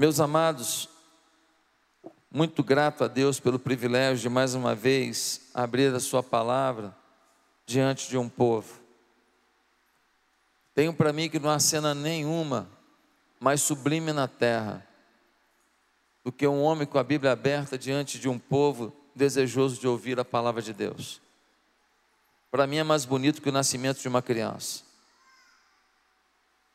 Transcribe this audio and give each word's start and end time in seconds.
Meus 0.00 0.18
amados, 0.18 0.88
muito 2.30 2.64
grato 2.64 3.04
a 3.04 3.06
Deus 3.06 3.38
pelo 3.38 3.58
privilégio 3.58 4.22
de 4.22 4.28
mais 4.30 4.54
uma 4.54 4.74
vez 4.74 5.50
abrir 5.52 5.94
a 5.94 6.00
Sua 6.00 6.22
palavra 6.22 6.96
diante 7.66 8.08
de 8.08 8.16
um 8.16 8.26
povo. 8.26 8.80
Tenho 10.74 10.94
para 10.94 11.12
mim 11.12 11.28
que 11.28 11.38
não 11.38 11.50
há 11.50 11.58
cena 11.58 11.94
nenhuma 11.94 12.66
mais 13.38 13.60
sublime 13.60 14.10
na 14.10 14.26
terra 14.26 14.86
do 16.24 16.32
que 16.32 16.46
um 16.46 16.62
homem 16.62 16.86
com 16.86 16.98
a 16.98 17.04
Bíblia 17.04 17.32
aberta 17.32 17.76
diante 17.76 18.18
de 18.18 18.26
um 18.26 18.38
povo 18.38 18.96
desejoso 19.14 19.78
de 19.78 19.86
ouvir 19.86 20.18
a 20.18 20.24
palavra 20.24 20.62
de 20.62 20.72
Deus. 20.72 21.20
Para 22.50 22.66
mim 22.66 22.78
é 22.78 22.82
mais 22.82 23.04
bonito 23.04 23.42
que 23.42 23.50
o 23.50 23.52
nascimento 23.52 24.00
de 24.00 24.08
uma 24.08 24.22
criança. 24.22 24.82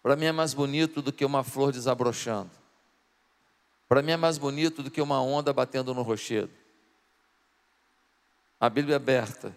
Para 0.04 0.16
mim 0.16 0.26
é 0.26 0.32
mais 0.32 0.54
bonito 0.54 1.02
do 1.02 1.12
que 1.12 1.26
uma 1.26 1.44
flor 1.44 1.72
desabrochando. 1.72 2.65
Para 3.88 4.02
mim 4.02 4.12
é 4.12 4.18
mais 4.18 4.38
bonito 4.38 4.82
do 4.82 4.90
que 4.90 5.02
uma 5.02 5.22
onda 5.22 5.54
batendo 5.54 5.94
no 5.94 6.02
rochedo. 6.02 6.52
A 8.60 8.70
Bíblia 8.70 8.96
é 8.96 8.98
aberta 8.98 9.56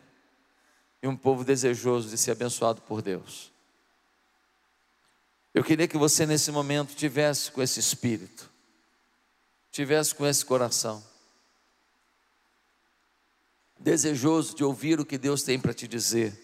e 1.02 1.09
um 1.09 1.16
povo 1.16 1.45
desejoso 1.45 2.10
de 2.10 2.18
ser 2.18 2.32
abençoado 2.32 2.82
por 2.82 3.01
Deus. 3.01 3.51
Eu 5.54 5.64
queria 5.64 5.88
que 5.88 5.96
você 5.96 6.27
nesse 6.27 6.51
momento 6.51 6.95
tivesse 6.95 7.51
com 7.51 7.62
esse 7.62 7.80
espírito, 7.80 8.51
tivesse 9.73 10.14
com 10.14 10.27
esse 10.27 10.45
coração, 10.45 11.02
desejoso 13.79 14.54
de 14.54 14.62
ouvir 14.62 15.01
o 15.01 15.06
que 15.06 15.16
Deus 15.16 15.42
tem 15.42 15.59
para 15.59 15.73
te 15.73 15.88
dizer, 15.88 16.38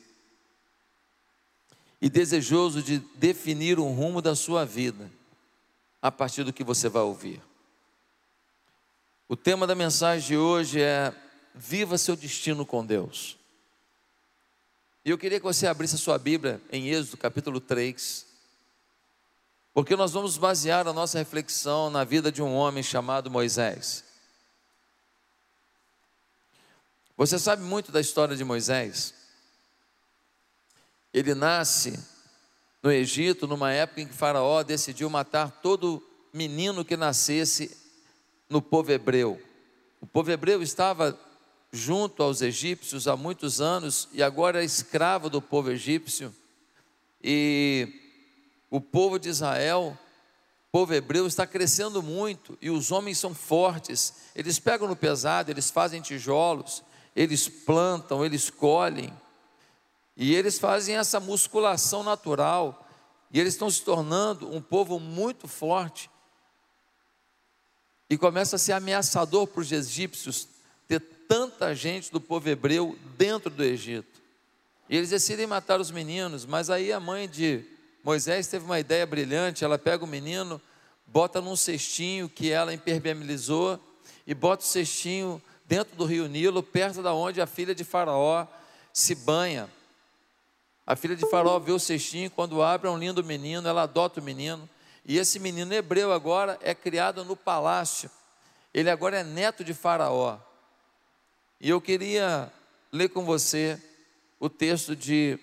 e 2.01 2.09
desejoso 2.09 2.83
de 2.83 2.99
definir 3.15 3.79
um 3.79 3.93
rumo 3.95 4.23
da 4.23 4.35
sua 4.35 4.65
vida 4.65 5.11
a 6.01 6.11
partir 6.11 6.45
do 6.45 6.53
que 6.53 6.65
você 6.65 6.89
vai 6.89 7.03
ouvir. 7.03 7.43
O 9.27 9.37
tema 9.37 9.67
da 9.67 9.75
mensagem 9.75 10.29
de 10.29 10.37
hoje 10.37 10.83
é 10.83 11.15
Viva 11.55 11.97
seu 11.97 12.15
destino 12.15 12.67
com 12.67 12.85
Deus. 12.85 13.39
E 15.03 15.11
eu 15.11 15.17
queria 15.17 15.39
que 15.39 15.45
você 15.45 15.67
abrisse 15.67 15.95
a 15.95 15.99
sua 15.99 16.19
Bíblia 16.19 16.61
em 16.71 16.89
Êxodo 16.89 17.17
capítulo 17.17 17.59
3, 17.59 18.27
porque 19.73 19.97
nós 19.97 20.13
vamos 20.13 20.37
basear 20.37 20.87
a 20.87 20.93
nossa 20.93 21.19
reflexão 21.19 21.89
na 21.89 22.05
vida 22.05 22.31
de 22.31 22.43
um 22.43 22.55
homem 22.55 22.83
chamado 22.83 23.31
Moisés. 23.31 24.05
Você 27.17 27.39
sabe 27.39 27.63
muito 27.63 27.91
da 27.91 28.01
história 28.01 28.37
de 28.37 28.45
Moisés. 28.45 29.15
Ele 31.15 31.35
nasce 31.35 31.99
no 32.83 32.93
Egito, 32.93 33.47
numa 33.47 33.73
época 33.73 34.03
em 34.03 34.07
que 34.07 34.13
Faraó 34.13 34.63
decidiu 34.63 35.09
matar 35.09 35.51
todo 35.63 36.07
menino 36.33 36.85
que 36.85 36.97
nascesse 36.97 37.84
no 38.55 38.63
povo 38.63 38.93
hebreu. 38.93 39.43
O 40.01 40.07
povo 40.07 40.31
hebreu 40.31 40.63
estava 40.63 41.19
junto 41.73 42.23
aos 42.23 42.41
egípcios 42.41 43.09
há 43.09 43.17
muitos 43.17 43.61
anos 43.61 44.09
e 44.13 44.23
agora 44.23 44.63
é 44.63 44.65
escravo 44.65 45.29
do 45.29 45.43
povo 45.43 45.73
egípcio. 45.73 46.33
E 47.21 47.89
o 48.71 48.81
povo 48.81 49.19
de 49.19 49.29
Israel, 49.29 49.99
o 50.69 50.71
povo 50.71 50.95
hebreu, 50.95 51.27
está 51.27 51.45
crescendo 51.49 52.01
muito 52.01 52.57
e 52.63 52.71
os 52.71 52.93
homens 52.93 53.19
são 53.19 53.35
fortes. 53.35 54.15
Eles 54.37 54.61
pegam 54.61 54.87
no 54.87 54.95
pesado, 54.95 55.51
eles 55.51 55.69
fazem 55.69 56.01
tijolos, 56.01 56.85
eles 57.17 57.49
plantam, 57.49 58.25
eles 58.25 58.51
colhem. 58.51 59.13
E 60.17 60.33
eles 60.33 60.61
fazem 60.61 60.97
essa 60.97 61.19
musculação 61.19 62.05
natural. 62.05 62.87
E 63.33 63.41
eles 63.41 63.55
estão 63.55 63.69
se 63.69 63.83
tornando 63.83 64.49
um 64.55 64.63
povo 64.63 65.01
muito 65.01 65.49
forte 65.49 66.09
e 68.15 68.19
começa 68.19 68.55
a 68.55 68.59
ser 68.61 68.71
ameaçador 68.71 69.45
para 69.45 69.61
os 69.61 69.73
egípcios 69.73 70.47
ter 70.87 71.01
tanta 71.01 71.75
gente 71.75 72.13
do 72.13 72.21
povo 72.21 72.49
hebreu 72.49 72.97
dentro 73.19 73.51
do 73.51 73.65
Egito. 73.65 74.23
E 74.89 74.97
eles 74.97 75.11
decidem 75.11 75.49
matar 75.49 75.81
os 75.81 75.91
meninos, 75.91 76.47
mas 76.47 76.71
aí 76.71 76.93
a 76.93 77.01
mãe 77.01 77.29
de 77.29 77.65
Moisés 78.05 78.47
teve 78.47 78.67
uma 78.67 78.79
ideia 78.79 79.05
brilhante, 79.05 79.65
ela 79.65 79.77
pega 79.77 80.05
o 80.05 80.07
menino, 80.07 80.63
bota 81.05 81.41
num 81.41 81.57
cestinho 81.57 82.29
que 82.29 82.53
ela 82.53 82.73
impermeabilizou 82.73 83.81
e 84.25 84.33
bota 84.33 84.63
o 84.63 84.69
cestinho 84.69 85.43
dentro 85.67 85.97
do 85.97 86.05
rio 86.05 86.29
Nilo, 86.29 86.63
perto 86.63 87.03
da 87.03 87.13
onde 87.13 87.41
a 87.41 87.49
filha 87.49 87.75
de 87.75 87.83
Faraó 87.83 88.47
se 88.93 89.17
banha. 89.17 89.69
A 90.87 90.95
filha 90.95 91.17
de 91.17 91.29
Faraó 91.29 91.59
vê 91.59 91.73
o 91.73 91.81
cestinho, 91.81 92.31
quando 92.31 92.63
abre 92.63 92.87
é 92.87 92.91
um 92.93 92.99
lindo 92.99 93.25
menino, 93.25 93.67
ela 93.67 93.83
adota 93.83 94.21
o 94.21 94.23
menino. 94.23 94.71
E 95.05 95.19
esse 95.19 95.39
menino 95.39 95.75
hebreu 95.75 96.13
agora 96.13 96.59
é 96.63 96.75
criado 96.75 97.25
no 97.25 97.37
palácio. 97.37 98.11
Ele 98.73 98.89
agora 98.89 99.19
é 99.19 99.25
neto 99.25 99.63
de 99.63 99.75
Faraó. 99.75 100.39
E 101.61 101.69
eu 101.69 101.81
queria 101.81 102.51
ler 102.91 103.11
com 103.11 103.25
você 103.25 103.81
o 104.41 104.49
texto 104.49 104.97
de 104.97 105.39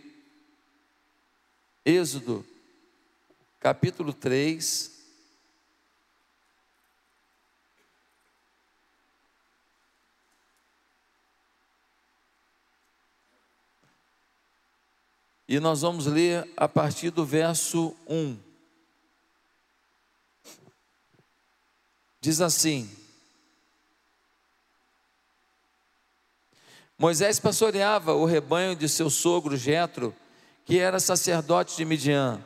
Êxodo, 1.85 2.45
capítulo 3.59 4.13
3. 4.13 4.91
E 15.47 15.59
nós 15.59 15.81
vamos 15.81 16.05
ler 16.05 16.49
a 16.55 16.67
partir 16.67 17.09
do 17.09 17.25
verso 17.25 17.95
1. 18.07 18.50
Diz 22.21 22.39
assim: 22.39 22.87
Moisés 26.95 27.39
pastoreava 27.39 28.13
o 28.13 28.25
rebanho 28.25 28.75
de 28.75 28.87
seu 28.87 29.09
sogro 29.09 29.57
Jetro, 29.57 30.15
que 30.63 30.77
era 30.77 30.99
sacerdote 30.99 31.75
de 31.75 31.83
Midian. 31.83 32.39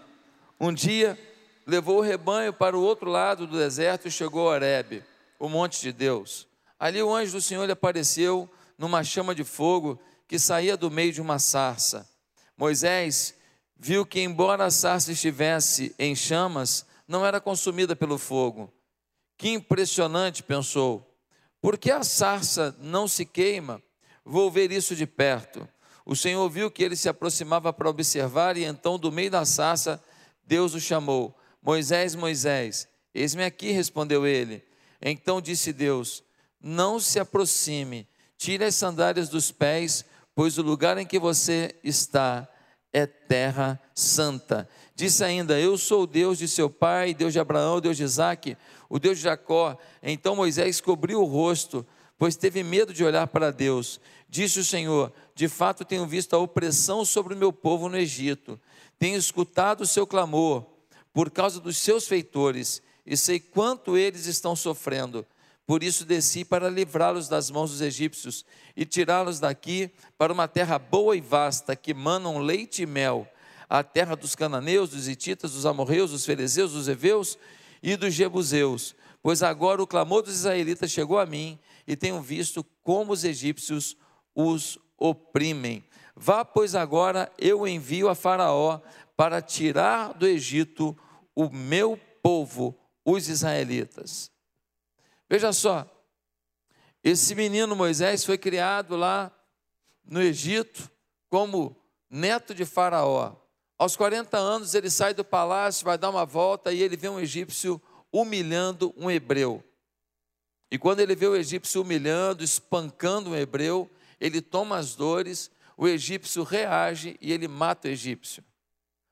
Um 0.58 0.74
dia 0.74 1.20
levou 1.68 1.98
o 1.98 2.02
rebanho 2.02 2.54
para 2.54 2.78
o 2.78 2.82
outro 2.82 3.10
lado 3.10 3.46
do 3.46 3.58
deserto 3.58 4.08
e 4.08 4.12
chegou 4.12 4.48
a 4.48 4.54
Horebe, 4.54 5.04
o 5.38 5.50
monte 5.50 5.82
de 5.82 5.92
Deus. 5.92 6.48
Ali 6.80 7.04
o 7.04 7.14
anjo 7.14 7.34
do 7.34 7.42
Senhor 7.42 7.66
lhe 7.66 7.74
apareceu 7.74 8.50
numa 8.78 9.04
chama 9.04 9.36
de 9.36 9.44
fogo 9.44 10.00
que 10.26 10.40
saía 10.40 10.78
do 10.78 10.90
meio 10.90 11.12
de 11.12 11.22
uma 11.22 11.38
sarça. 11.38 12.10
Moisés 12.58 13.36
viu 13.78 14.06
que, 14.06 14.22
embora 14.22 14.64
a 14.64 14.72
sarça 14.72 15.12
estivesse 15.12 15.94
em 16.00 16.16
chamas, 16.16 16.86
não 17.06 17.26
era 17.26 17.42
consumida 17.42 17.94
pelo 17.94 18.18
fogo. 18.18 18.72
Que 19.38 19.50
impressionante, 19.50 20.44
pensou. 20.44 21.16
Por 21.62 21.78
que 21.78 21.92
a 21.92 22.04
sarça 22.04 22.76
não 22.80 23.08
se 23.08 23.26
queima? 23.26 23.82
Vou 24.24 24.50
ver 24.50 24.72
isso 24.72 24.96
de 24.96 25.06
perto. 25.06 25.68
O 26.06 26.16
Senhor 26.16 26.48
viu 26.50 26.70
que 26.70 26.84
ele 26.84 26.96
se 26.96 27.10
aproximava 27.10 27.74
para 27.74 27.90
observar, 27.90 28.58
e 28.58 28.64
então, 28.64 29.00
do 29.00 29.12
meio 29.12 29.32
da 29.32 29.44
sarça, 29.46 30.02
Deus 30.46 30.74
o 30.74 30.80
chamou: 30.80 31.36
Moisés, 31.62 32.16
Moisés. 32.16 32.88
Eis-me 33.14 33.44
aqui, 33.44 33.72
respondeu 33.72 34.28
ele. 34.28 34.64
Então 35.02 35.42
disse 35.42 35.74
Deus: 35.74 36.24
Não 36.62 37.00
se 37.00 37.20
aproxime, 37.20 38.08
tire 38.38 38.64
as 38.64 38.76
sandálias 38.76 39.30
dos 39.30 39.52
pés, 39.52 40.06
pois 40.36 40.58
o 40.58 40.62
lugar 40.62 40.98
em 40.98 41.06
que 41.06 41.18
você 41.18 41.74
está 41.84 42.48
é 42.96 43.06
terra 43.06 43.80
santa. 43.94 44.68
Disse 44.96 45.24
ainda: 45.24 45.60
Eu 45.60 45.78
sou 45.78 46.04
o 46.04 46.08
Deus 46.08 46.38
de 46.38 46.48
seu 46.48 46.70
pai, 46.70 47.14
Deus 47.14 47.34
de 47.34 47.40
Abraão, 47.40 47.82
Deus 47.82 47.98
de 47.98 48.04
Isaac 48.04 48.58
o 48.90 49.00
Deus 49.00 49.18
de 49.18 49.24
Jacó. 49.24 49.78
Então 50.02 50.36
Moisés 50.36 50.80
cobriu 50.82 51.22
o 51.22 51.26
rosto, 51.26 51.86
pois 52.18 52.36
teve 52.36 52.64
medo 52.64 52.94
de 52.94 53.04
olhar 53.04 53.28
para 53.28 53.52
Deus. 53.52 54.00
Disse 54.30 54.60
o 54.60 54.64
Senhor: 54.64 55.12
De 55.34 55.48
fato 55.48 55.86
tenho 55.86 56.06
visto 56.06 56.34
a 56.34 56.40
opressão 56.40 57.04
sobre 57.06 57.34
o 57.34 57.38
meu 57.38 57.52
povo 57.52 57.90
no 57.90 57.98
Egito, 57.98 58.60
tenho 58.98 59.18
escutado 59.18 59.82
o 59.82 59.88
seu 59.88 60.06
clamor 60.08 60.66
por 61.14 61.30
causa 61.30 61.60
dos 61.60 61.78
seus 61.78 62.08
feitores, 62.08 62.82
e 63.06 63.16
sei 63.16 63.40
quanto 63.40 63.98
eles 63.98 64.26
estão 64.26 64.56
sofrendo. 64.56 65.26
Por 65.66 65.82
isso 65.82 66.06
desci 66.06 66.46
para 66.46 66.70
livrá-los 66.70 67.28
das 67.28 67.50
mãos 67.50 67.72
dos 67.72 67.82
egípcios 67.82 68.46
e 68.76 68.86
tirá-los 68.86 69.40
daqui 69.40 69.90
para 70.18 70.32
uma 70.32 70.48
terra 70.48 70.78
boa 70.78 71.16
e 71.18 71.22
vasta, 71.22 71.76
que 71.76 71.94
manam 71.94 72.38
leite 72.38 72.84
e 72.84 72.86
mel, 72.86 73.28
a 73.68 73.84
terra 73.84 74.16
dos 74.16 74.36
cananeus, 74.36 74.92
dos 74.92 75.08
hititas, 75.08 75.54
dos 75.54 75.66
amorreus, 75.66 76.12
dos 76.12 76.26
fariseus, 76.26 76.74
dos 76.74 76.88
heveus 76.88 77.38
e 77.82 77.96
dos 77.96 78.14
jebuseus, 78.14 78.96
pois 79.24 79.42
agora 79.42 79.82
o 79.82 79.88
clamor 79.88 80.22
dos 80.22 80.36
israelitas 80.36 80.92
chegou 80.92 81.18
a 81.18 81.26
mim 81.26 81.58
e 81.88 81.96
tenho 81.96 82.22
visto 82.22 82.64
como 82.84 83.12
os 83.12 83.24
egípcios 83.24 83.98
os 84.36 84.78
oprimem. 84.98 85.84
Vá, 86.16 86.46
pois 86.46 86.76
agora 86.76 87.32
eu 87.38 87.68
envio 87.68 88.08
a 88.08 88.16
Faraó 88.16 88.80
para 89.18 89.42
tirar 89.42 90.14
do 90.14 90.28
Egito 90.28 90.96
o 91.36 91.50
meu 91.50 92.00
povo, 92.22 92.78
os 93.04 93.28
israelitas. 93.30 94.35
Veja 95.30 95.52
só, 95.52 95.90
esse 97.04 97.36
menino 97.36 97.76
Moisés 97.76 98.24
foi 98.24 98.38
criado 98.38 98.96
lá 98.96 99.32
no 100.04 100.22
Egito 100.22 100.90
como 101.30 101.76
neto 102.10 102.54
de 102.54 102.66
Faraó. 102.66 103.36
Aos 103.78 103.96
40 103.96 104.38
anos 104.38 104.74
ele 104.74 104.90
sai 104.90 105.14
do 105.14 105.26
palácio, 105.26 105.86
vai 105.86 105.98
dar 105.98 106.10
uma 106.10 106.26
volta 106.26 106.72
e 106.72 106.82
ele 106.82 106.96
vê 106.96 107.10
um 107.10 107.20
egípcio 107.20 107.82
humilhando 108.12 108.94
um 108.96 109.12
hebreu. 109.12 109.64
E 110.72 110.78
quando 110.78 111.00
ele 111.00 111.16
vê 111.16 111.28
o 111.28 111.36
egípcio 111.36 111.82
humilhando, 111.82 112.44
espancando 112.44 113.32
um 113.32 113.36
hebreu, 113.36 113.90
ele 114.20 114.42
toma 114.42 114.78
as 114.78 114.96
dores, 114.96 115.52
o 115.78 115.88
egípcio 115.88 116.44
reage 116.44 117.18
e 117.20 117.32
ele 117.32 117.48
mata 117.48 117.88
o 117.88 117.92
egípcio. 117.92 118.44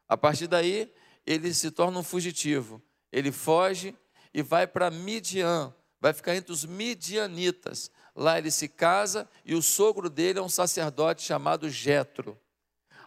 A 0.08 0.18
partir 0.18 0.48
daí, 0.48 0.92
ele 1.26 1.54
se 1.54 1.72
torna 1.72 2.00
um 2.00 2.04
fugitivo. 2.04 2.82
Ele 3.12 3.32
foge 3.32 3.96
e 4.34 4.42
vai 4.42 4.66
para 4.66 4.90
Midian, 4.90 5.74
vai 6.04 6.12
ficar 6.12 6.36
entre 6.36 6.52
os 6.52 6.66
midianitas. 6.66 7.90
Lá 8.14 8.38
ele 8.38 8.52
se 8.52 8.68
casa 8.68 9.26
e 9.46 9.56
o 9.56 9.62
sogro 9.62 10.10
dele 10.10 10.38
é 10.38 10.42
um 10.42 10.50
sacerdote 10.50 11.22
chamado 11.22 11.70
Jetro. 11.70 12.38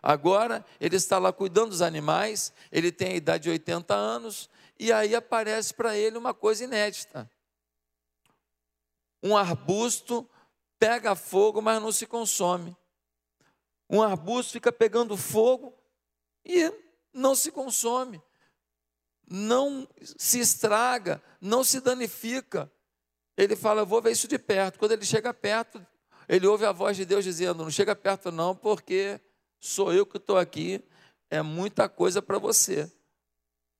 Agora 0.03 0.65
ele 0.81 0.97
está 0.97 1.19
lá 1.19 1.31
cuidando 1.31 1.71
dos 1.71 1.83
animais, 1.83 2.55
ele 2.73 2.91
tem 2.91 3.13
a 3.13 3.17
idade 3.17 3.43
de 3.43 3.51
80 3.51 3.95
anos, 3.95 4.49
e 4.79 4.91
aí 4.91 5.15
aparece 5.15 5.75
para 5.75 5.95
ele 5.95 6.17
uma 6.17 6.33
coisa 6.33 6.65
inédita. 6.65 7.31
Um 9.23 9.37
arbusto 9.37 10.27
pega 10.79 11.15
fogo, 11.15 11.61
mas 11.61 11.83
não 11.83 11.93
se 11.93 12.07
consome. 12.07 12.75
Um 13.91 14.03
arbusto 14.03 14.53
fica 14.53 14.73
pegando 14.73 15.19
fogo 15.19 15.75
e 16.43 16.73
não 17.13 17.35
se 17.35 17.53
consome, 17.53 18.23
não 19.29 19.87
se 20.01 20.41
estraga, 20.41 21.23
não 21.43 21.63
se 21.63 21.79
danifica. 21.79 22.73
Ele 23.37 23.55
fala: 23.55 23.83
Eu 23.83 23.87
vou 23.87 24.01
ver 24.01 24.13
isso 24.13 24.27
de 24.27 24.39
perto. 24.39 24.79
Quando 24.79 24.93
ele 24.93 25.05
chega 25.05 25.33
perto, 25.35 25.85
ele 26.29 26.47
ouve 26.47 26.65
a 26.65 26.73
voz 26.73 26.97
de 26.97 27.05
Deus 27.05 27.25
dizendo: 27.25 27.63
Não 27.63 27.71
chega 27.71 27.95
perto, 27.95 28.33
não, 28.33 28.55
porque 28.55 29.21
sou 29.61 29.93
eu 29.93 30.07
que 30.07 30.17
estou 30.17 30.39
aqui. 30.39 30.83
É 31.29 31.43
muita 31.43 31.89
coisa 31.89 32.23
para 32.23 32.39
você. 32.39 32.91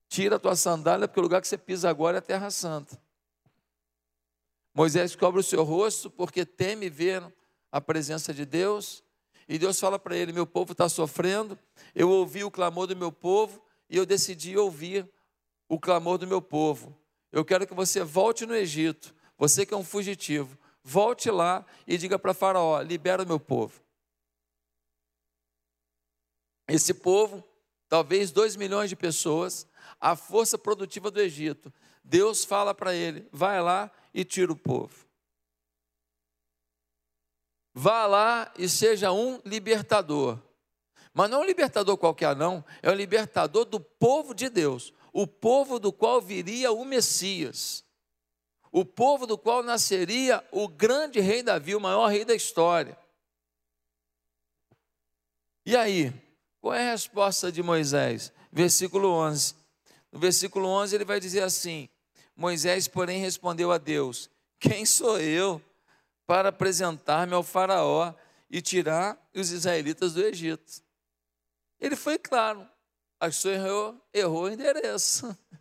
Tira 0.09 0.35
a 0.35 0.39
tua 0.39 0.55
sandália, 0.55 1.07
porque 1.07 1.19
o 1.19 1.23
lugar 1.23 1.41
que 1.41 1.47
você 1.47 1.57
pisa 1.57 1.89
agora 1.89 2.17
é 2.17 2.19
a 2.19 2.21
Terra 2.21 2.49
Santa. 2.49 2.99
Moisés 4.73 5.15
cobre 5.15 5.39
o 5.39 5.43
seu 5.43 5.63
rosto 5.63 6.09
porque 6.09 6.45
teme 6.45 6.89
ver 6.89 7.23
a 7.71 7.81
presença 7.81 8.33
de 8.33 8.45
Deus. 8.45 9.03
E 9.49 9.57
Deus 9.57 9.79
fala 9.79 9.97
para 9.97 10.15
ele: 10.15 10.31
Meu 10.31 10.45
povo 10.45 10.73
está 10.73 10.87
sofrendo. 10.87 11.57
Eu 11.95 12.09
ouvi 12.09 12.43
o 12.43 12.51
clamor 12.51 12.87
do 12.87 12.95
meu 12.95 13.11
povo 13.11 13.61
e 13.89 13.97
eu 13.97 14.05
decidi 14.05 14.55
ouvir 14.55 15.09
o 15.67 15.79
clamor 15.79 16.17
do 16.17 16.27
meu 16.27 16.41
povo. 16.41 16.97
Eu 17.31 17.43
quero 17.43 17.65
que 17.67 17.73
você 17.73 18.03
volte 18.03 18.45
no 18.45 18.55
Egito. 18.55 19.15
Você 19.37 19.65
que 19.65 19.73
é 19.73 19.77
um 19.77 19.83
fugitivo, 19.83 20.57
volte 20.83 21.29
lá 21.29 21.65
e 21.85 21.97
diga 21.97 22.17
para 22.17 22.33
Faraó: 22.33 22.81
libera 22.81 23.23
o 23.23 23.27
meu 23.27 23.39
povo. 23.39 23.81
Esse 26.67 26.93
povo, 26.93 27.43
talvez 27.87 28.31
dois 28.31 28.55
milhões 28.55 28.89
de 28.89 28.95
pessoas, 28.95 29.67
a 29.99 30.15
força 30.15 30.57
produtiva 30.57 31.09
do 31.09 31.21
Egito. 31.21 31.71
Deus 32.03 32.43
fala 32.43 32.73
para 32.73 32.93
ele: 32.93 33.27
vai 33.31 33.61
lá 33.61 33.91
e 34.13 34.25
tira 34.25 34.51
o 34.51 34.55
povo. 34.55 35.05
Vá 37.73 38.07
lá 38.07 38.51
e 38.57 38.67
seja 38.67 39.11
um 39.11 39.39
libertador. 39.45 40.39
Mas 41.13 41.29
não 41.29 41.41
um 41.41 41.45
libertador 41.45 41.95
qualquer, 41.97 42.35
não. 42.35 42.65
É 42.81 42.89
o 42.89 42.93
libertador 42.93 43.65
do 43.65 43.79
povo 43.79 44.33
de 44.33 44.49
Deus. 44.49 44.93
O 45.13 45.27
povo 45.27 45.79
do 45.79 45.93
qual 45.93 46.19
viria 46.19 46.71
o 46.71 46.83
Messias. 46.83 47.86
O 48.77 48.85
povo 48.85 49.25
do 49.25 49.39
qual 49.39 49.63
nasceria 49.63 50.47
o 50.51 50.67
grande 50.67 51.19
rei 51.19 51.41
Davi, 51.41 51.75
o 51.75 51.79
maior 51.79 52.05
rei 52.09 52.23
da 52.23 52.35
história. 52.35 52.95
E 55.65 55.75
aí, 55.75 56.13
qual 56.61 56.75
é 56.75 56.87
a 56.87 56.91
resposta 56.91 57.51
de 57.51 57.63
Moisés? 57.63 58.31
Versículo 58.51 59.09
11. 59.09 59.55
No 60.11 60.19
versículo 60.19 60.67
11 60.67 60.93
ele 60.93 61.05
vai 61.05 61.19
dizer 61.19 61.41
assim: 61.41 61.89
Moisés, 62.35 62.87
porém, 62.87 63.19
respondeu 63.19 63.71
a 63.71 63.79
Deus: 63.79 64.29
Quem 64.59 64.85
sou 64.85 65.19
eu 65.19 65.59
para 66.27 66.49
apresentar-me 66.49 67.33
ao 67.33 67.41
Faraó 67.41 68.13
e 68.47 68.61
tirar 68.61 69.17
os 69.33 69.49
israelitas 69.49 70.13
do 70.13 70.23
Egito? 70.23 70.83
Ele 71.79 71.95
foi 71.95 72.19
claro, 72.19 72.69
achou 73.19 73.49
errou, 73.49 73.99
errou 74.13 74.43
o 74.43 74.51
endereço. 74.51 75.35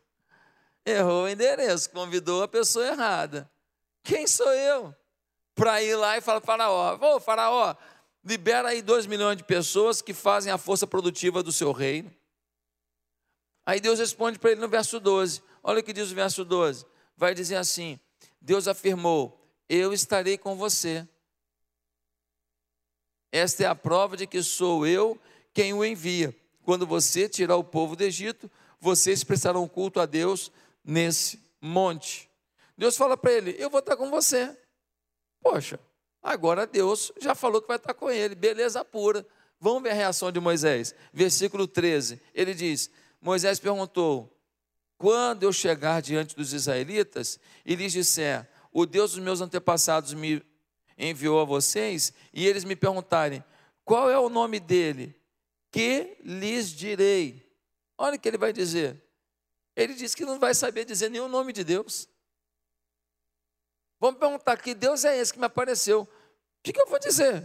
Errou 0.87 1.25
o 1.25 1.29
endereço, 1.29 1.91
convidou 1.91 2.45
a 2.45 2.49
pessoa 2.49 2.87
errada. 2.87 3.51
Quem 4.05 4.25
sou 4.29 4.53
eu? 4.53 4.95
Para 5.53 5.83
ir 5.83 5.97
lá 5.97 6.17
e 6.17 6.21
falar, 6.21 6.41
Faraó, 6.41 6.97
ô 7.01 7.19
Faraó, 7.19 7.75
libera 8.25 8.69
aí 8.69 8.81
dois 8.81 9.05
milhões 9.05 9.37
de 9.37 9.43
pessoas 9.43 10.01
que 10.01 10.15
fazem 10.15 10.53
a 10.53 10.57
força 10.57 10.87
produtiva 10.87 11.43
do 11.43 11.51
seu 11.51 11.73
reino. 11.73 12.15
Aí 13.67 13.81
Deus 13.81 13.99
responde 13.99 14.39
para 14.39 14.53
ele 14.53 14.61
no 14.61 14.69
verso 14.69 15.01
12: 15.01 15.43
Olha 15.61 15.81
o 15.81 15.83
que 15.83 15.93
diz 15.93 16.13
o 16.13 16.15
verso 16.15 16.45
12. 16.45 16.87
Vai 17.17 17.35
dizer 17.35 17.57
assim: 17.57 17.99
Deus 18.41 18.69
afirmou: 18.69 19.45
Eu 19.69 19.93
estarei 19.93 20.39
com 20.39 20.55
você. 20.55 21.07
Esta 23.33 23.65
é 23.65 23.67
a 23.67 23.75
prova 23.75 24.17
de 24.17 24.25
que 24.25 24.41
sou 24.41 24.87
eu 24.87 25.21
quem 25.53 25.75
o 25.75 25.85
envia. 25.85 26.33
Quando 26.63 26.87
você 26.87 27.29
tirar 27.29 27.57
o 27.57 27.65
povo 27.65 27.97
do 27.97 28.05
Egito, 28.05 28.49
vocês 28.81 29.25
prestarão 29.25 29.67
culto 29.67 29.99
a 29.99 30.07
Deus 30.07 30.53
nesse 30.87 31.41
monte. 31.61 32.31
Deus 32.79 32.97
fala 32.97 33.17
para 33.17 33.33
ele: 33.33 33.57
Eu 33.59 33.69
vou 33.69 33.81
estar 33.81 33.97
com 33.97 34.09
você. 34.09 34.57
Poxa, 35.43 35.81
agora 36.23 36.67
Deus 36.67 37.13
já 37.21 37.35
falou 37.35 37.61
que 37.61 37.69
vai 37.69 37.77
estar 37.77 37.95
com 37.95 38.09
ele, 38.09 38.35
beleza 38.35 38.85
pura. 38.85 39.27
Vamos 39.59 39.83
ver 39.83 39.91
a 39.91 39.95
reação 39.95 40.31
de 40.31 40.39
Moisés. 40.39 40.95
Versículo 41.13 41.67
13: 41.67 42.21
ele 42.33 42.55
diz: 42.55 42.91
Moisés 43.21 43.59
perguntou: 43.59 44.33
quando 44.99 45.43
eu 45.43 45.53
chegar 45.53 46.01
diante 46.01 46.35
dos 46.35 46.53
israelitas 46.53 47.39
e 47.65 47.75
lhes 47.75 47.93
disser: 47.93 48.49
O 48.73 48.87
Deus 48.87 49.13
dos 49.13 49.21
meus 49.21 49.41
antepassados 49.41 50.15
me 50.15 50.43
enviou 50.99 51.41
a 51.41 51.45
vocês, 51.45 52.13
e 52.33 52.47
eles 52.47 52.65
me 52.65 52.77
perguntarem: 52.77 53.45
Qual 53.85 54.11
é 54.11 54.19
o 54.19 54.29
nome 54.29 54.59
dele? 54.59 55.15
Que 55.71 56.17
lhes 56.23 56.71
direi? 56.71 57.45
Olha 57.99 58.17
o 58.17 58.19
que 58.19 58.29
ele 58.29 58.39
vai 58.39 58.53
dizer. 58.53 59.03
Ele 59.77 59.95
diz 59.95 60.15
que 60.15 60.25
não 60.25 60.39
vai 60.39 60.55
saber 60.55 60.87
dizer 60.87 61.11
nenhum 61.11 61.29
nome 61.29 61.53
de 61.53 61.63
Deus. 61.63 62.09
Vamos 64.01 64.19
perguntar: 64.19 64.57
Que 64.57 64.75
Deus 64.75 65.05
é 65.05 65.17
esse 65.19 65.33
que 65.33 65.39
me 65.39 65.45
apareceu? 65.45 66.03
O 66.03 66.09
que, 66.63 66.73
que 66.73 66.81
eu 66.81 66.87
vou 66.87 66.99
dizer? 66.99 67.45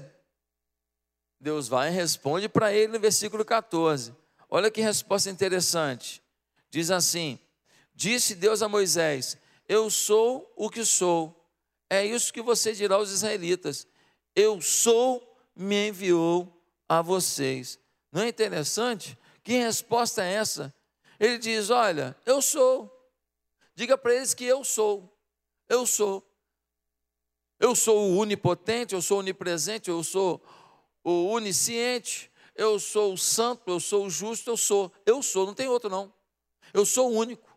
Deus 1.39 1.67
vai 1.67 1.89
e 1.89 1.91
responde 1.91 2.47
para 2.47 2.71
ele 2.71 2.93
no 2.93 2.99
versículo 2.99 3.43
14. 3.43 4.15
Olha 4.49 4.71
que 4.71 4.79
resposta 4.79 5.29
interessante. 5.29 6.23
Diz 6.69 6.89
assim: 6.89 7.37
Disse 7.93 8.33
Deus 8.33 8.61
a 8.61 8.69
Moisés: 8.69 9.37
Eu 9.67 9.89
sou 9.89 10.51
o 10.55 10.69
que 10.69 10.85
sou. 10.85 11.37
É 11.89 12.05
isso 12.05 12.31
que 12.31 12.41
você 12.41 12.71
dirá 12.71 12.95
aos 12.95 13.11
israelitas: 13.11 13.85
Eu 14.33 14.61
sou, 14.61 15.35
me 15.53 15.89
enviou 15.89 16.63
a 16.87 17.01
vocês. 17.01 17.77
Não 18.11 18.21
é 18.21 18.29
interessante? 18.29 19.17
Que 19.43 19.53
resposta 19.53 20.23
é 20.23 20.33
essa? 20.33 20.73
Ele 21.21 21.37
diz: 21.37 21.69
Olha, 21.69 22.17
eu 22.25 22.41
sou. 22.41 22.91
Diga 23.75 23.95
para 23.95 24.15
eles 24.15 24.33
que 24.33 24.43
eu 24.43 24.63
sou. 24.63 25.15
Eu 25.69 25.85
sou. 25.85 26.27
Eu 27.59 27.75
sou 27.75 28.09
o 28.09 28.17
onipotente, 28.17 28.95
eu 28.95 29.03
sou 29.03 29.19
onipresente, 29.19 29.87
eu 29.87 30.03
sou 30.03 30.43
o 31.03 31.27
onisciente, 31.27 32.31
eu 32.55 32.79
sou 32.79 33.13
o 33.13 33.17
santo, 33.19 33.69
eu 33.69 33.79
sou 33.79 34.07
o 34.07 34.09
justo, 34.09 34.49
eu 34.49 34.57
sou. 34.57 34.91
Eu 35.05 35.21
sou, 35.21 35.45
não 35.45 35.53
tem 35.53 35.67
outro 35.67 35.91
não. 35.91 36.11
Eu 36.73 36.87
sou 36.87 37.11
o 37.11 37.15
único. 37.15 37.55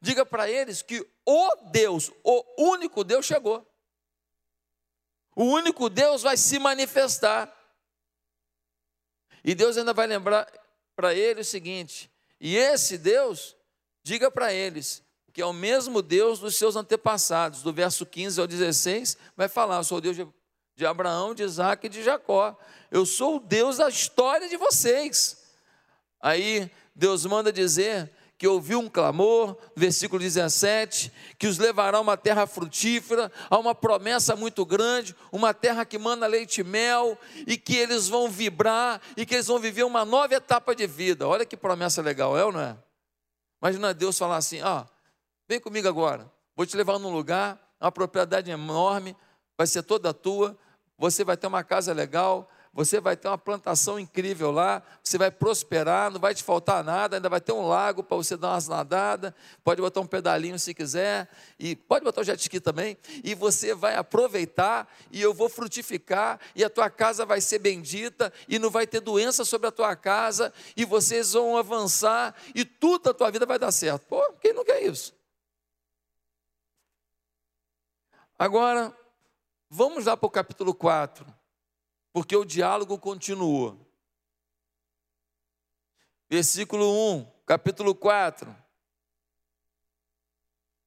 Diga 0.00 0.24
para 0.24 0.48
eles 0.48 0.80
que 0.80 1.04
o 1.26 1.56
Deus, 1.72 2.12
o 2.22 2.44
único 2.70 3.02
Deus 3.02 3.26
chegou. 3.26 3.68
O 5.34 5.42
único 5.42 5.90
Deus 5.90 6.22
vai 6.22 6.36
se 6.36 6.60
manifestar. 6.60 7.52
E 9.42 9.52
Deus 9.52 9.76
ainda 9.76 9.92
vai 9.92 10.06
lembrar 10.06 10.48
para 10.94 11.12
ele 11.12 11.40
o 11.40 11.44
seguinte: 11.44 12.13
e 12.46 12.58
esse 12.58 12.98
Deus, 12.98 13.56
diga 14.02 14.30
para 14.30 14.52
eles, 14.52 15.02
que 15.32 15.40
é 15.40 15.46
o 15.46 15.52
mesmo 15.54 16.02
Deus 16.02 16.38
dos 16.38 16.56
seus 16.56 16.76
antepassados, 16.76 17.62
do 17.62 17.72
verso 17.72 18.04
15 18.04 18.38
ao 18.38 18.46
16, 18.46 19.16
vai 19.34 19.48
falar: 19.48 19.78
Eu 19.78 19.84
sou 19.84 19.96
o 19.96 20.00
Deus 20.02 20.14
de, 20.14 20.28
de 20.76 20.84
Abraão, 20.84 21.34
de 21.34 21.42
Isaac 21.42 21.86
e 21.86 21.88
de 21.88 22.02
Jacó. 22.02 22.54
Eu 22.90 23.06
sou 23.06 23.36
o 23.36 23.40
Deus 23.40 23.78
da 23.78 23.88
história 23.88 24.46
de 24.46 24.58
vocês. 24.58 25.42
Aí 26.20 26.70
Deus 26.94 27.24
manda 27.24 27.50
dizer 27.50 28.12
que 28.44 28.48
ouviu 28.48 28.78
um 28.78 28.90
clamor, 28.90 29.56
versículo 29.74 30.20
17, 30.20 31.10
que 31.38 31.46
os 31.46 31.56
levará 31.56 31.96
a 31.96 32.00
uma 32.02 32.14
terra 32.14 32.46
frutífera, 32.46 33.32
a 33.48 33.58
uma 33.58 33.74
promessa 33.74 34.36
muito 34.36 34.66
grande, 34.66 35.16
uma 35.32 35.54
terra 35.54 35.82
que 35.86 35.96
manda 35.96 36.26
leite 36.26 36.60
e 36.60 36.62
mel, 36.62 37.16
e 37.46 37.56
que 37.56 37.74
eles 37.74 38.06
vão 38.06 38.28
vibrar, 38.28 39.00
e 39.16 39.24
que 39.24 39.34
eles 39.34 39.46
vão 39.46 39.58
viver 39.58 39.84
uma 39.84 40.04
nova 40.04 40.34
etapa 40.34 40.74
de 40.74 40.86
vida. 40.86 41.26
Olha 41.26 41.46
que 41.46 41.56
promessa 41.56 42.02
legal, 42.02 42.36
é 42.36 42.44
ou 42.44 42.52
não 42.52 42.60
é? 42.60 42.76
Imagina 43.62 43.94
Deus 43.94 44.18
falar 44.18 44.36
assim: 44.36 44.60
ó, 44.60 44.84
vem 45.48 45.58
comigo 45.58 45.88
agora, 45.88 46.30
vou 46.54 46.66
te 46.66 46.76
levar 46.76 46.98
num 46.98 47.10
lugar, 47.10 47.58
uma 47.80 47.90
propriedade 47.90 48.50
enorme, 48.50 49.16
vai 49.56 49.66
ser 49.66 49.82
toda 49.84 50.12
tua, 50.12 50.54
você 50.98 51.24
vai 51.24 51.38
ter 51.38 51.46
uma 51.46 51.64
casa 51.64 51.94
legal, 51.94 52.46
você 52.74 53.00
vai 53.00 53.16
ter 53.16 53.28
uma 53.28 53.38
plantação 53.38 54.00
incrível 54.00 54.50
lá, 54.50 54.82
você 55.00 55.16
vai 55.16 55.30
prosperar, 55.30 56.10
não 56.10 56.18
vai 56.18 56.34
te 56.34 56.42
faltar 56.42 56.82
nada, 56.82 57.16
ainda 57.16 57.28
vai 57.28 57.40
ter 57.40 57.52
um 57.52 57.68
lago 57.68 58.02
para 58.02 58.16
você 58.16 58.36
dar 58.36 58.50
umas 58.50 58.66
nadadas, 58.66 59.32
pode 59.62 59.80
botar 59.80 60.00
um 60.00 60.06
pedalinho 60.06 60.58
se 60.58 60.74
quiser, 60.74 61.30
e 61.56 61.76
pode 61.76 62.04
botar 62.04 62.22
o 62.22 62.24
jet 62.24 62.40
ski 62.40 62.58
também, 62.58 62.98
e 63.22 63.32
você 63.32 63.76
vai 63.76 63.94
aproveitar, 63.94 64.92
e 65.12 65.22
eu 65.22 65.32
vou 65.32 65.48
frutificar, 65.48 66.40
e 66.52 66.64
a 66.64 66.68
tua 66.68 66.90
casa 66.90 67.24
vai 67.24 67.40
ser 67.40 67.60
bendita, 67.60 68.32
e 68.48 68.58
não 68.58 68.70
vai 68.70 68.88
ter 68.88 68.98
doença 68.98 69.44
sobre 69.44 69.68
a 69.68 69.72
tua 69.72 69.94
casa, 69.94 70.52
e 70.76 70.84
vocês 70.84 71.32
vão 71.32 71.56
avançar, 71.56 72.34
e 72.56 72.64
tudo 72.64 73.10
a 73.10 73.14
tua 73.14 73.30
vida 73.30 73.46
vai 73.46 73.58
dar 73.58 73.70
certo. 73.70 74.04
Pô, 74.08 74.20
quem 74.40 74.52
não 74.52 74.64
quer 74.64 74.82
isso? 74.82 75.14
Agora, 78.36 78.92
vamos 79.70 80.06
lá 80.06 80.16
para 80.16 80.26
o 80.26 80.30
capítulo 80.30 80.74
4 80.74 81.43
porque 82.14 82.36
o 82.36 82.44
diálogo 82.44 82.96
continua. 82.96 83.76
Versículo 86.30 86.88
1, 87.16 87.32
capítulo 87.44 87.92
4. 87.92 88.56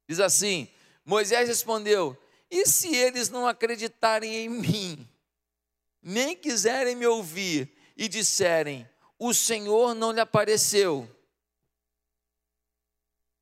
Diz 0.08 0.22
assim: 0.22 0.72
Moisés 1.04 1.50
respondeu: 1.50 2.18
E 2.50 2.66
se 2.66 2.96
eles 2.96 3.28
não 3.28 3.46
acreditarem 3.46 4.36
em 4.36 4.48
mim, 4.48 5.10
nem 6.02 6.34
quiserem 6.34 6.96
me 6.96 7.06
ouvir 7.06 7.78
e 7.98 8.08
disserem: 8.08 8.90
O 9.20 9.34
Senhor 9.34 9.94
não 9.94 10.14
lhe 10.14 10.22
apareceu? 10.22 11.14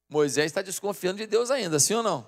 Moisés 0.10 0.48
está 0.48 0.64
desconfiando 0.64 1.20
de 1.20 1.28
Deus 1.28 1.52
ainda, 1.52 1.80
sim 1.80 1.94
ou 1.94 2.02
não? 2.02 2.28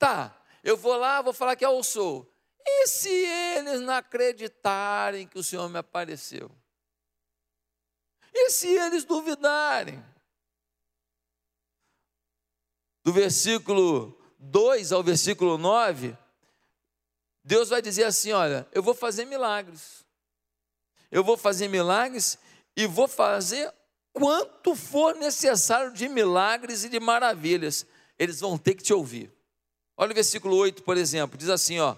Tá, 0.00 0.36
eu 0.64 0.76
vou 0.76 0.96
lá, 0.96 1.22
vou 1.22 1.32
falar 1.32 1.54
que 1.54 1.64
eu 1.64 1.80
sou. 1.84 2.35
E 2.66 2.88
se 2.88 3.08
eles 3.08 3.80
não 3.80 3.94
acreditarem 3.94 5.26
que 5.26 5.38
o 5.38 5.44
Senhor 5.44 5.68
me 5.68 5.78
apareceu? 5.78 6.50
E 8.34 8.50
se 8.50 8.68
eles 8.68 9.04
duvidarem? 9.04 10.04
Do 13.04 13.12
versículo 13.12 14.18
2 14.38 14.90
ao 14.90 15.02
versículo 15.02 15.56
9, 15.56 16.16
Deus 17.44 17.68
vai 17.68 17.80
dizer 17.80 18.04
assim: 18.04 18.32
Olha, 18.32 18.66
eu 18.72 18.82
vou 18.82 18.94
fazer 18.94 19.24
milagres. 19.24 20.04
Eu 21.10 21.22
vou 21.22 21.36
fazer 21.36 21.68
milagres 21.68 22.36
e 22.76 22.86
vou 22.86 23.06
fazer 23.06 23.72
quanto 24.12 24.74
for 24.74 25.14
necessário 25.14 25.92
de 25.92 26.08
milagres 26.08 26.82
e 26.82 26.88
de 26.88 26.98
maravilhas. 26.98 27.86
Eles 28.18 28.40
vão 28.40 28.58
ter 28.58 28.74
que 28.74 28.82
te 28.82 28.92
ouvir. 28.92 29.32
Olha 29.96 30.10
o 30.10 30.14
versículo 30.14 30.56
8, 30.56 30.82
por 30.82 30.96
exemplo, 30.96 31.38
diz 31.38 31.48
assim: 31.48 31.78
ó, 31.78 31.96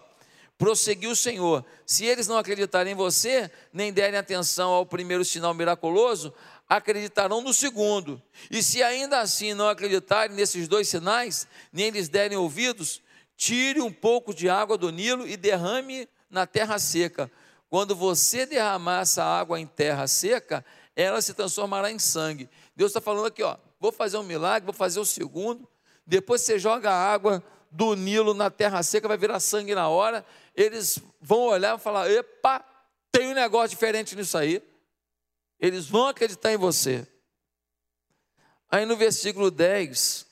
prosseguiu 0.59 1.13
o 1.13 1.17
Senhor: 1.17 1.65
se 1.87 2.05
eles 2.05 2.27
não 2.27 2.37
acreditarem 2.37 2.93
em 2.93 2.97
você, 2.97 3.51
nem 3.73 3.93
derem 3.93 4.19
atenção 4.19 4.71
ao 4.71 4.85
primeiro 4.85 5.25
sinal 5.25 5.55
miraculoso, 5.55 6.35
acreditarão 6.69 7.41
no 7.41 7.55
segundo. 7.55 8.21
E 8.51 8.63
se 8.63 8.83
ainda 8.83 9.21
assim 9.21 9.55
não 9.55 9.69
acreditarem 9.69 10.37
nesses 10.37 10.69
dois 10.69 10.89
sinais, 10.89 11.47
nem 11.73 11.91
lhes 11.91 12.09
derem 12.09 12.37
ouvidos, 12.37 13.01
tire 13.37 13.81
um 13.81 13.93
pouco 13.93 14.35
de 14.35 14.51
água 14.51 14.77
do 14.77 14.91
Nilo 14.91 15.27
e 15.27 15.37
derrame 15.37 16.07
na 16.29 16.47
terra 16.47 16.79
seca. 16.79 17.31
Quando 17.71 17.95
você 17.95 18.45
derramar 18.45 19.03
essa 19.03 19.25
água 19.25 19.61
em 19.61 19.67
terra 19.67 20.07
seca, 20.07 20.65
ela 20.97 21.23
se 21.23 21.33
transformará 21.33 21.91
em 21.91 21.99
sangue. 21.99 22.51
Deus 22.75 22.91
está 22.91 23.01
falando 23.01 23.27
aqui, 23.27 23.43
ó, 23.43 23.57
vou 23.79 23.93
fazer 23.93 24.17
um 24.17 24.23
milagre, 24.23 24.67
vou 24.67 24.75
fazer 24.75 24.99
o 24.99 25.05
segundo. 25.05 25.69
Depois 26.07 26.41
você 26.41 26.59
joga 26.59 26.91
a 26.91 27.13
água 27.13 27.43
do 27.71 27.95
Nilo 27.95 28.33
na 28.35 28.51
terra 28.51 28.83
seca, 28.83 29.07
vai 29.07 29.19
virar 29.19 29.41
sangue 29.41 29.75
na 29.75 29.89
hora 29.89 30.25
eles 30.59 30.99
vão 31.21 31.43
olhar 31.43 31.79
e 31.79 31.81
falar: 31.81 32.11
epa, 32.11 32.65
tem 33.13 33.29
um 33.29 33.35
negócio 33.35 33.71
diferente 33.71 34.17
nisso 34.17 34.37
aí. 34.37 34.61
Eles 35.61 35.87
vão 35.87 36.09
acreditar 36.09 36.53
em 36.53 36.57
você. 36.57 37.07
Aí 38.69 38.85
no 38.85 38.97
versículo 38.97 39.51
10, 39.51 40.27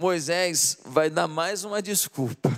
Moisés 0.00 0.78
vai 0.84 1.10
dar 1.10 1.26
mais 1.26 1.64
uma 1.64 1.82
desculpa. 1.82 2.48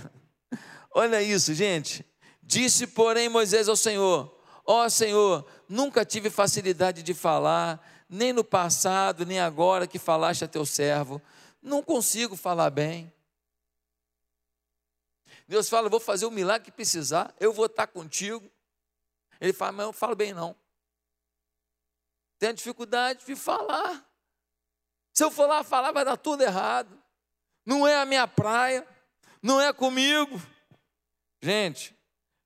Olha 0.93 1.21
isso, 1.21 1.53
gente. 1.53 2.05
Disse, 2.43 2.85
porém, 2.85 3.27
Moisés 3.27 3.67
ao 3.67 3.75
Senhor: 3.75 4.39
Ó 4.63 4.85
oh, 4.85 4.89
Senhor, 4.91 5.47
nunca 5.67 6.05
tive 6.05 6.29
facilidade 6.29 7.01
de 7.01 7.15
falar, 7.15 8.05
nem 8.07 8.31
no 8.31 8.43
passado, 8.43 9.25
nem 9.25 9.39
agora 9.39 9.87
que 9.87 9.97
falaste 9.97 10.43
a 10.43 10.47
teu 10.47 10.65
servo. 10.65 11.19
Não 11.59 11.81
consigo 11.81 12.35
falar 12.35 12.69
bem. 12.69 13.11
Deus 15.47 15.69
fala: 15.69 15.89
vou 15.89 15.99
fazer 15.99 16.25
o 16.25 16.31
milagre 16.31 16.65
que 16.65 16.71
precisar, 16.71 17.33
eu 17.39 17.53
vou 17.53 17.67
estar 17.67 17.87
contigo. 17.87 18.51
Ele 19.39 19.53
fala: 19.53 19.71
mas 19.71 19.83
eu 19.83 19.87
não 19.87 19.93
falo 19.93 20.15
bem 20.15 20.33
não. 20.33 20.55
Tenho 22.37 22.53
dificuldade 22.53 23.25
de 23.25 23.35
falar. 23.35 24.05
Se 25.13 25.23
eu 25.23 25.31
for 25.31 25.47
lá 25.47 25.63
falar, 25.63 25.91
vai 25.91 26.05
dar 26.05 26.17
tudo 26.17 26.43
errado. 26.43 27.01
Não 27.65 27.87
é 27.87 27.95
a 27.95 28.05
minha 28.05 28.27
praia, 28.27 28.87
não 29.41 29.59
é 29.59 29.73
comigo. 29.73 30.39
Gente, 31.41 31.97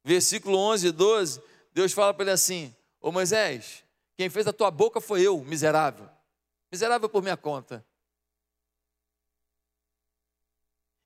versículo 0.04 0.58
11 0.58 0.88
e 0.88 0.92
12, 0.92 1.44
Deus 1.74 1.92
fala 1.92 2.14
para 2.14 2.24
ele 2.24 2.32
assim: 2.32 2.76
Ô 3.02 3.12
Moisés, 3.12 3.84
quem 4.16 4.30
fez 4.30 4.48
a 4.48 4.54
tua 4.54 4.72
boca 4.72 5.02
foi 5.02 5.22
eu, 5.22 5.44
miserável. 5.44 6.10
Miserável 6.72 7.10
por 7.10 7.22
minha 7.22 7.36
conta. 7.36 7.86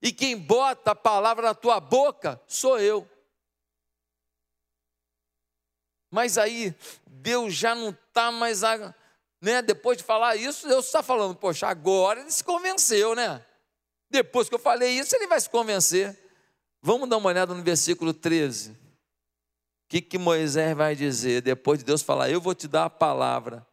E 0.01 0.11
quem 0.11 0.37
bota 0.37 0.91
a 0.91 0.95
palavra 0.95 1.47
na 1.47 1.55
tua 1.55 1.79
boca 1.79 2.41
sou 2.47 2.79
eu. 2.79 3.09
Mas 6.11 6.37
aí, 6.37 6.73
Deus 7.05 7.53
já 7.53 7.75
não 7.75 7.89
está 7.89 8.31
mais. 8.31 8.61
Né? 9.41 9.61
Depois 9.61 9.97
de 9.97 10.03
falar 10.03 10.35
isso, 10.35 10.67
Deus 10.67 10.85
está 10.85 11.03
falando, 11.03 11.35
poxa, 11.35 11.67
agora 11.67 12.21
ele 12.21 12.31
se 12.31 12.43
convenceu, 12.43 13.15
né? 13.15 13.45
Depois 14.09 14.47
que 14.47 14.55
eu 14.55 14.59
falei 14.59 14.91
isso, 14.97 15.15
ele 15.15 15.27
vai 15.27 15.39
se 15.41 15.49
convencer. 15.49 16.17
Vamos 16.81 17.09
dar 17.09 17.17
uma 17.17 17.29
olhada 17.29 17.53
no 17.53 17.63
versículo 17.63 18.13
13. 18.13 18.71
O 18.71 18.77
que, 19.89 20.01
que 20.01 20.17
Moisés 20.17 20.75
vai 20.75 20.95
dizer 20.95 21.41
depois 21.41 21.79
de 21.79 21.85
Deus 21.85 22.01
falar, 22.01 22.29
eu 22.29 22.39
vou 22.39 22.55
te 22.55 22.67
dar 22.67 22.85
a 22.85 22.89
palavra? 22.89 23.65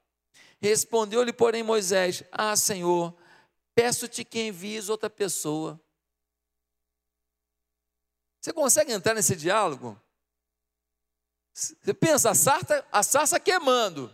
Respondeu-lhe, 0.61 1.33
porém, 1.33 1.63
Moisés: 1.63 2.25
Ah, 2.33 2.57
Senhor, 2.57 3.15
peço-te 3.75 4.25
que 4.25 4.47
envies 4.49 4.89
outra 4.89 5.11
pessoa 5.11 5.81
você 8.43 8.53
consegue 8.53 8.93
entrar 8.93 9.15
nesse 9.15 9.37
diálogo? 9.37 9.97
Você 11.55 11.95
pensa, 11.95 12.31
a 12.31 12.35
sarça, 12.35 12.85
a 12.91 13.03
sarça 13.05 13.39
queimando. 13.39 14.13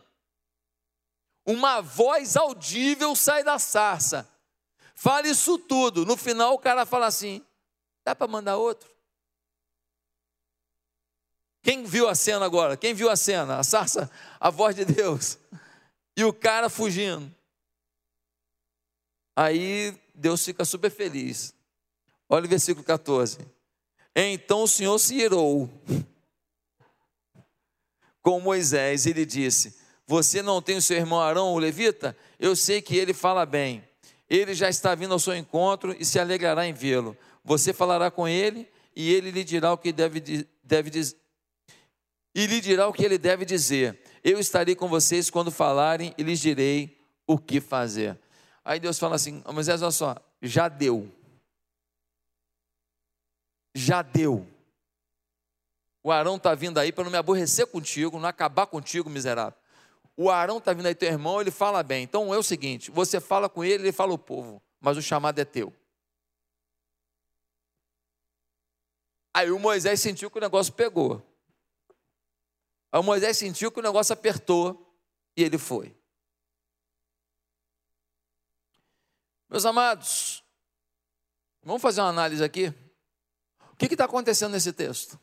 Uma 1.47 1.81
voz 1.81 2.37
audível 2.37 3.17
sai 3.17 3.43
da 3.43 3.59
sarça. 3.59 4.31
Fala 4.95 5.27
isso 5.27 5.57
tudo. 5.57 6.05
No 6.05 6.15
final 6.15 6.53
o 6.53 6.59
cara 6.59 6.85
fala 6.85 7.07
assim: 7.07 7.43
dá 8.05 8.15
para 8.15 8.29
mandar 8.29 8.59
outro? 8.59 8.91
Quem 11.63 11.85
viu 11.85 12.07
a 12.07 12.15
cena 12.15 12.45
agora? 12.45 12.77
Quem 12.77 12.93
viu 12.93 13.09
a 13.09 13.17
cena? 13.17 13.59
A 13.59 13.65
sarça, 13.65 14.11
a 14.39 14.51
voz 14.51 14.77
de 14.77 14.85
Deus. 14.85 15.39
E 16.15 16.23
o 16.23 16.35
cara 16.35 16.69
fugindo. 16.69 17.35
Aí 19.35 19.99
Deus 20.15 20.45
fica 20.45 20.67
super 20.67 20.91
feliz. 20.91 21.55
Olha 22.29 22.45
o 22.45 22.49
versículo 22.49 22.85
14. 22.85 23.58
Então 24.21 24.65
o 24.65 24.69
Senhor 24.69 24.99
se 24.99 25.15
irou 25.15 25.71
com 28.21 28.41
Moisés 28.41 29.07
e 29.07 29.13
lhe 29.13 29.25
disse: 29.25 29.79
Você 30.09 30.43
não 30.43 30.61
tem 30.61 30.77
o 30.77 30.83
seu 30.83 30.97
irmão 30.97 31.21
Arão, 31.21 31.55
o 31.55 31.59
levita? 31.59 32.17
Eu 32.37 32.57
sei 32.57 32.83
que 32.83 32.97
ele 32.97 33.15
fala 33.15 33.47
bem. 33.47 33.85
Ele 34.29 34.57
já 34.57 34.69
está 34.69 34.93
vindo 34.97 35.13
ao 35.13 35.21
seu 35.21 35.37
encontro 35.37 35.95
e 35.97 36.05
se 36.05 36.19
alegrará 36.19 36.67
em 36.67 36.73
vê-lo. 36.73 37.17
Você 37.45 37.73
falará 37.73 38.11
com 38.11 38.27
ele 38.27 38.69
e 38.95 39.15
ele 39.15 39.31
lhe 39.31 39.45
dirá 39.45 39.73
o 39.73 39.79
que 39.79 39.93
deve, 39.93 40.49
deve 40.65 40.91
dizer. 40.91 41.17
E 42.35 42.45
lhe 42.47 42.61
dirá 42.61 42.89
o 42.89 42.93
que 42.93 43.05
ele 43.05 43.19
deve 43.19 43.45
dizer. 43.45 44.01
Eu 44.25 44.41
estarei 44.41 44.75
com 44.75 44.89
vocês 44.89 45.31
quando 45.31 45.53
falarem 45.53 46.13
e 46.19 46.25
lhes 46.25 46.41
direi 46.41 46.99
o 47.25 47.39
que 47.39 47.61
fazer. 47.61 48.19
Aí 48.65 48.81
Deus 48.81 48.99
fala 48.99 49.15
assim: 49.15 49.45
Moisés, 49.55 49.81
olha 49.81 49.93
só, 49.93 50.17
já 50.43 50.69
deu 50.69 51.09
já 53.79 54.03
deu. 54.03 54.47
O 56.03 56.11
Arão 56.11 56.37
está 56.37 56.55
vindo 56.55 56.79
aí 56.79 56.91
para 56.91 57.05
não 57.05 57.11
me 57.11 57.17
aborrecer 57.17 57.67
contigo, 57.67 58.19
não 58.19 58.29
acabar 58.29 58.67
contigo, 58.67 59.09
miserável. 59.09 59.59
O 60.17 60.31
Arão 60.31 60.59
está 60.59 60.73
vindo 60.73 60.87
aí, 60.87 60.95
teu 60.95 61.09
irmão, 61.09 61.41
ele 61.41 61.51
fala 61.51 61.83
bem. 61.83 62.03
Então 62.03 62.35
é 62.35 62.39
o 62.39 62.43
seguinte: 62.43 62.91
você 62.91 63.21
fala 63.21 63.49
com 63.49 63.63
ele, 63.63 63.85
ele 63.85 63.93
fala 63.93 64.13
o 64.13 64.19
povo, 64.19 64.61
mas 64.81 64.97
o 64.97 65.03
chamado 65.03 65.39
é 65.39 65.45
teu. 65.45 65.73
Aí 69.33 69.51
o 69.51 69.59
Moisés 69.59 70.01
sentiu 70.01 70.31
que 70.31 70.39
o 70.39 70.41
negócio 70.41 70.73
pegou. 70.73 71.23
Aí 72.91 72.99
o 72.99 73.05
Moisés 73.05 73.37
sentiu 73.37 73.71
que 73.71 73.79
o 73.79 73.83
negócio 73.83 74.13
apertou 74.13 74.93
e 75.37 75.45
ele 75.45 75.59
foi. 75.59 75.95
Meus 79.49 79.65
amados, 79.65 80.43
vamos 81.63 81.81
fazer 81.81 82.01
uma 82.01 82.09
análise 82.09 82.43
aqui? 82.43 82.75
O 83.79 83.87
que 83.87 83.95
está 83.95 84.07
acontecendo 84.07 84.53
nesse 84.53 84.73
texto? 84.73 85.19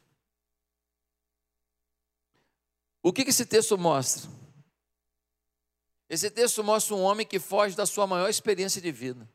O 3.03 3.11
que, 3.11 3.25
que 3.25 3.29
esse 3.29 3.45
texto 3.45 3.77
mostra? 3.77 4.31
Esse 6.09 6.31
texto 6.31 6.63
mostra 6.63 6.95
um 6.95 7.01
homem 7.03 7.27
que 7.27 7.37
foge 7.37 7.75
da 7.75 7.85
sua 7.85 8.07
maior 8.07 8.29
experiência 8.29 8.81
de 8.81 8.93
vida. 8.93 9.29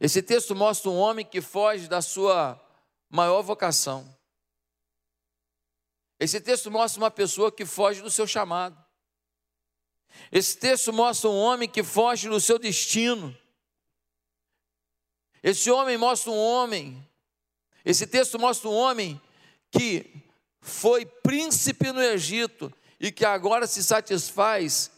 Esse 0.00 0.20
texto 0.20 0.52
mostra 0.52 0.90
um 0.90 0.98
homem 0.98 1.24
que 1.24 1.40
foge 1.40 1.86
da 1.86 2.02
sua 2.02 2.60
maior 3.08 3.40
vocação. 3.42 4.12
Esse 6.18 6.40
texto 6.40 6.72
mostra 6.72 7.00
uma 7.00 7.10
pessoa 7.10 7.52
que 7.52 7.64
foge 7.64 8.02
do 8.02 8.10
seu 8.10 8.26
chamado. 8.26 8.76
Esse 10.32 10.56
texto 10.56 10.92
mostra 10.92 11.30
um 11.30 11.38
homem 11.38 11.68
que 11.68 11.84
foge 11.84 12.28
do 12.28 12.40
seu 12.40 12.58
destino. 12.58 13.36
Esse 15.40 15.70
homem 15.70 15.96
mostra 15.96 16.32
um 16.32 16.36
homem. 16.36 17.07
Esse 17.88 18.06
texto 18.06 18.38
mostra 18.38 18.68
um 18.68 18.74
homem 18.74 19.18
que 19.70 20.22
foi 20.60 21.06
príncipe 21.06 21.90
no 21.90 22.02
Egito 22.02 22.70
e 23.00 23.10
que 23.10 23.24
agora 23.24 23.66
se 23.66 23.82
satisfaz 23.82 24.90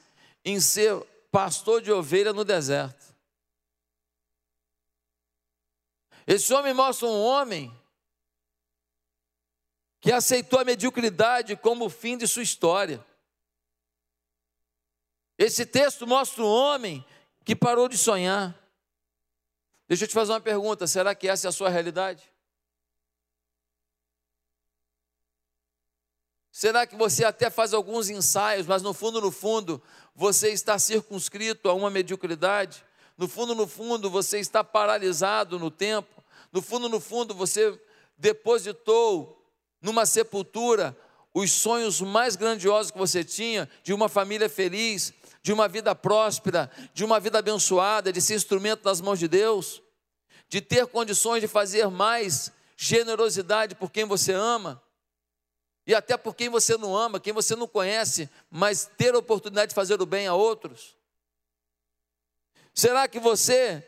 em 0.45 0.59
ser 0.61 1.01
pastor 1.31 1.81
de 1.81 1.93
ovelha 1.93 2.33
no 2.33 2.45
deserto. 2.45 3.15
Esse 6.27 6.53
homem 6.53 6.75
mostra 6.75 7.07
um 7.07 7.23
homem 7.23 7.73
que 10.01 10.11
aceitou 10.11 10.59
a 10.59 10.65
mediocridade 10.65 11.55
como 11.55 11.85
o 11.85 11.91
fim 11.91 12.19
de 12.19 12.27
sua 12.27 12.43
história. 12.43 13.07
Esse 15.39 15.65
texto 15.65 16.09
mostra 16.09 16.43
um 16.43 16.49
homem 16.49 17.07
que 17.45 17.55
parou 17.55 17.89
de 17.89 17.97
sonhar. 17.97 18.53
Deixa 19.87 20.03
eu 20.03 20.09
te 20.09 20.15
fazer 20.15 20.33
uma 20.33 20.41
pergunta: 20.41 20.89
será 20.89 21.15
que 21.15 21.29
essa 21.29 21.47
é 21.47 21.51
a 21.51 21.53
sua 21.53 21.69
realidade? 21.69 22.30
Será 26.53 26.87
que 26.87 26.97
você 26.97 27.25
até 27.25 27.49
faz 27.49 27.73
alguns 27.73 28.09
ensaios, 28.09 28.67
mas 28.67 28.83
no 28.83 28.93
fundo, 28.93 29.21
no 29.21 29.31
fundo, 29.31 29.81
você 30.15 30.51
está 30.51 30.79
circunscrito 30.79 31.69
a 31.69 31.75
uma 31.75 31.91
mediocridade? 31.91 32.85
No 33.17 33.29
fundo, 33.29 33.55
no 33.55 33.67
fundo, 33.67 34.11
você 34.11 34.41
está 34.41 34.65
paralisado 34.65 35.59
no 35.59 35.71
tempo? 35.71 36.23
No 36.53 36.61
fundo, 36.61 36.89
no 36.89 36.99
fundo, 36.99 37.35
você 37.35 37.79
depositou 38.19 39.47
numa 39.81 40.05
sepultura 40.05 40.97
os 41.33 41.53
sonhos 41.53 42.01
mais 42.01 42.35
grandiosos 42.35 42.91
que 42.91 42.99
você 42.99 43.23
tinha 43.23 43.69
de 43.85 43.93
uma 43.93 44.09
família 44.09 44.49
feliz, 44.49 45.13
de 45.43 45.53
uma 45.53 45.69
vida 45.69 45.95
próspera, 45.95 46.69
de 46.93 47.05
uma 47.05 47.21
vida 47.21 47.39
abençoada, 47.39 48.13
de 48.13 48.21
ser 48.21 48.35
instrumento 48.35 48.85
nas 48.85 49.01
mãos 49.01 49.19
de 49.21 49.29
Deus, 49.29 49.81
de 50.49 50.61
ter 50.61 50.87
condições 50.89 51.41
de 51.41 51.47
fazer 51.47 51.89
mais 51.89 52.51
generosidade 52.77 53.77
por 53.77 53.91
quem 53.91 54.05
você 54.05 54.33
ama 54.33 54.83
e 55.87 55.95
até 55.95 56.17
por 56.17 56.35
quem 56.35 56.49
você 56.49 56.77
não 56.77 56.97
ama, 56.97 57.21
quem 57.21 57.33
você 57.33 57.57
não 57.57 57.67
conhece, 57.67 58.29
mas 58.51 58.91
ter 58.97 59.15
a 59.15 59.19
oportunidade 59.19 59.71
de 59.71 59.75
fazer 59.75 60.01
o 60.01 60.07
bem 60.07 60.27
a 60.27 60.35
outros? 60.35 60.97
Será 62.75 63.09
que 63.09 63.19
você 63.19 63.87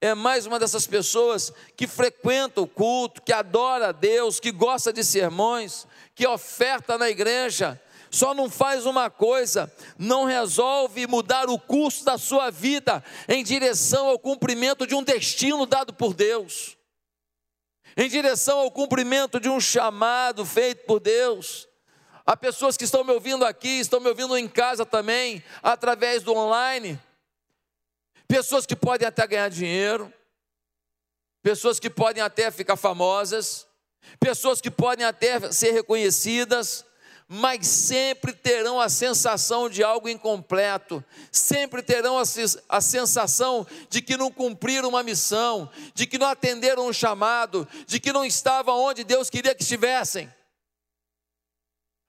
é 0.00 0.14
mais 0.14 0.46
uma 0.46 0.58
dessas 0.58 0.86
pessoas 0.86 1.52
que 1.76 1.86
frequenta 1.86 2.60
o 2.60 2.66
culto, 2.66 3.22
que 3.22 3.32
adora 3.32 3.88
a 3.88 3.92
Deus, 3.92 4.40
que 4.40 4.52
gosta 4.52 4.92
de 4.92 5.04
sermões, 5.04 5.86
que 6.14 6.26
oferta 6.26 6.98
na 6.98 7.08
igreja, 7.08 7.80
só 8.10 8.32
não 8.32 8.48
faz 8.48 8.86
uma 8.86 9.10
coisa, 9.10 9.72
não 9.98 10.24
resolve 10.24 11.06
mudar 11.06 11.48
o 11.48 11.58
curso 11.58 12.04
da 12.04 12.16
sua 12.16 12.50
vida 12.50 13.02
em 13.28 13.42
direção 13.42 14.08
ao 14.08 14.18
cumprimento 14.18 14.86
de 14.86 14.94
um 14.94 15.02
destino 15.02 15.66
dado 15.66 15.92
por 15.92 16.14
Deus, 16.14 16.76
em 17.96 18.08
direção 18.08 18.58
ao 18.60 18.70
cumprimento 18.70 19.38
de 19.38 19.48
um 19.48 19.60
chamado 19.60 20.44
feito 20.44 20.84
por 20.84 21.00
Deus. 21.00 21.68
Há 22.26 22.36
pessoas 22.36 22.76
que 22.76 22.84
estão 22.84 23.04
me 23.04 23.12
ouvindo 23.12 23.44
aqui, 23.44 23.80
estão 23.80 24.00
me 24.00 24.08
ouvindo 24.08 24.36
em 24.36 24.48
casa 24.48 24.86
também, 24.86 25.44
através 25.62 26.22
do 26.22 26.34
online, 26.34 26.98
pessoas 28.26 28.64
que 28.64 28.74
podem 28.74 29.06
até 29.06 29.26
ganhar 29.26 29.50
dinheiro, 29.50 30.12
pessoas 31.42 31.78
que 31.78 31.90
podem 31.90 32.22
até 32.22 32.50
ficar 32.50 32.76
famosas, 32.76 33.66
pessoas 34.18 34.60
que 34.60 34.70
podem 34.70 35.04
até 35.04 35.52
ser 35.52 35.72
reconhecidas, 35.72 36.84
mas 37.28 37.66
sempre 37.66 38.32
terão 38.32 38.78
a 38.78 38.88
sensação 38.88 39.68
de 39.68 39.82
algo 39.82 40.08
incompleto, 40.08 41.02
sempre 41.32 41.82
terão 41.82 42.18
a, 42.18 42.80
sensação 42.80 43.66
de 43.88 44.02
que 44.02 44.16
não 44.16 44.30
cumpriram 44.30 44.90
uma 44.90 45.02
missão, 45.02 45.70
de 45.94 46.06
que 46.06 46.18
não 46.18 46.26
atenderam 46.26 46.86
um 46.86 46.92
chamado, 46.92 47.66
de 47.86 47.98
que 47.98 48.12
não 48.12 48.24
estavam 48.24 48.78
onde 48.78 49.04
Deus 49.04 49.30
queria 49.30 49.54
que 49.54 49.62
estivessem. 49.62 50.32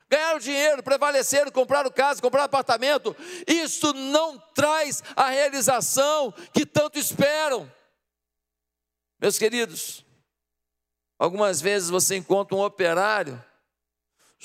Ganharam 0.09 0.39
dinheiro, 0.39 0.83
prevaleceram, 0.83 1.49
compraram 1.49 1.89
casa, 1.89 2.21
compraram 2.21 2.45
apartamento, 2.45 3.15
isso 3.47 3.93
não 3.93 4.37
traz 4.53 5.01
a 5.15 5.29
realização 5.29 6.33
que 6.53 6.65
tanto 6.65 6.99
esperam. 6.99 7.71
Meus 9.19 9.39
queridos, 9.39 10.05
algumas 11.17 11.61
vezes 11.61 11.89
você 11.89 12.17
encontra 12.17 12.55
um 12.55 12.61
operário 12.61 13.43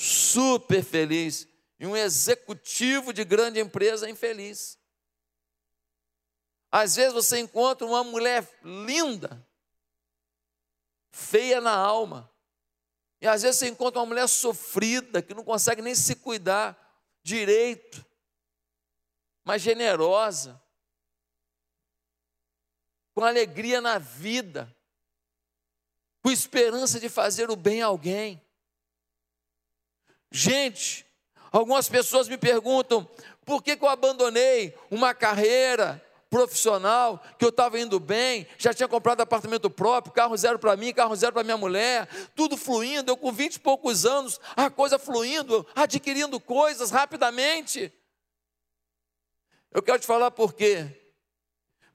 super 0.01 0.83
feliz, 0.83 1.47
e 1.79 1.87
um 1.87 1.95
executivo 1.95 3.13
de 3.13 3.23
grande 3.23 3.61
empresa 3.61 4.09
infeliz. 4.09 4.79
Às 6.73 6.97
vezes 6.97 7.13
você 7.13 7.39
encontra 7.39 7.87
uma 7.87 8.03
mulher 8.03 8.49
linda, 8.63 9.47
feia 11.11 11.61
na 11.61 11.75
alma, 11.77 12.33
e 13.21 13.27
às 13.27 13.43
vezes 13.43 13.59
você 13.59 13.69
encontra 13.69 14.01
uma 14.01 14.07
mulher 14.07 14.27
sofrida, 14.27 15.21
que 15.21 15.35
não 15.35 15.45
consegue 15.45 15.83
nem 15.83 15.95
se 15.95 16.15
cuidar 16.15 16.79
direito, 17.23 18.03
mas 19.45 19.61
generosa, 19.61 20.59
com 23.15 23.23
alegria 23.23 23.83
na 23.83 23.99
vida, 23.99 24.75
com 26.23 26.31
esperança 26.31 26.99
de 26.99 27.11
fazer 27.11 27.51
o 27.51 27.57
bem 27.57 27.83
a 27.83 27.87
alguém. 27.87 28.43
Gente, 30.31 31.05
algumas 31.51 31.89
pessoas 31.89 32.29
me 32.29 32.39
perguntam 32.39 33.09
por 33.45 33.63
que, 33.63 33.77
que 33.77 33.85
eu 33.85 33.89
abandonei 33.89 34.75
uma 34.91 35.13
carreira 35.13 36.01
profissional, 36.31 37.21
que 37.37 37.45
eu 37.45 37.49
estava 37.49 37.81
indo 37.81 37.99
bem, 37.99 38.47
já 38.57 38.73
tinha 38.73 38.87
comprado 38.87 39.21
apartamento 39.21 39.69
próprio, 39.69 40.15
carro 40.15 40.37
zero 40.37 40.61
para 40.61 40.77
mim, 40.77 40.95
carro 40.95 41.17
zero 41.17 41.33
para 41.33 41.43
minha 41.43 41.57
mulher, 41.57 42.07
tudo 42.37 42.57
fluindo, 42.57 43.11
eu 43.11 43.17
com 43.17 43.33
vinte 43.33 43.57
e 43.57 43.61
poucos 43.61 44.07
anos, 44.07 44.41
a 44.55 44.71
coisa 44.71 44.97
fluindo, 44.97 45.67
adquirindo 45.75 46.39
coisas 46.39 46.93
rapidamente. 46.93 47.93
Eu 49.73 49.83
quero 49.83 49.99
te 49.99 50.07
falar 50.07 50.31
por 50.31 50.55
quê 50.55 50.97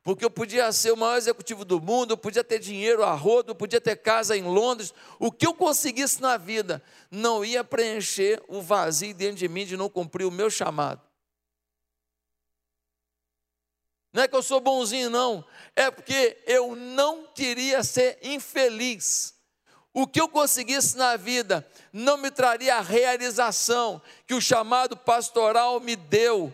porque 0.06 0.24
eu 0.24 0.30
podia 0.30 0.72
ser 0.72 0.92
o 0.92 0.96
maior 0.96 1.18
executivo 1.18 1.66
do 1.66 1.82
mundo, 1.82 2.12
eu 2.12 2.18
podia 2.18 2.44
ter 2.44 2.60
dinheiro 2.60 3.04
a 3.04 3.16
rodo, 3.16 3.50
eu 3.50 3.56
podia 3.56 3.82
ter 3.82 3.96
casa 3.96 4.38
em 4.38 4.44
Londres, 4.44 4.94
o 5.18 5.32
que 5.32 5.48
eu 5.48 5.54
conseguisse 5.56 6.22
na 6.22 6.38
vida 6.38 6.80
não 7.10 7.44
ia 7.44 7.64
preencher 7.64 8.40
o 8.48 8.62
vazio 8.62 9.16
dentro 9.16 9.38
de 9.38 9.48
mim 9.48 9.66
de 9.66 9.76
não 9.76 9.90
cumprir 9.90 10.26
o 10.26 10.32
meu 10.32 10.48
chamado. 10.48 11.02
Não 14.14 14.22
é 14.22 14.28
que 14.28 14.36
eu 14.36 14.44
sou 14.44 14.62
bonzinho, 14.62 15.10
não, 15.10 15.44
é 15.76 15.90
porque 15.90 16.38
eu 16.46 16.76
não 16.76 17.26
queria 17.34 17.84
ser 17.84 18.20
infeliz. 18.22 19.34
O 19.92 20.06
que 20.06 20.22
eu 20.22 20.30
conseguisse 20.30 20.96
na 20.96 21.18
vida 21.18 21.68
não 21.92 22.16
me 22.16 22.30
traria 22.30 22.76
a 22.76 22.82
realização 22.82 24.00
que 24.28 24.36
o 24.36 24.42
chamado 24.42 24.96
pastoral 24.96 25.80
me 25.80 25.96
deu. 25.96 26.54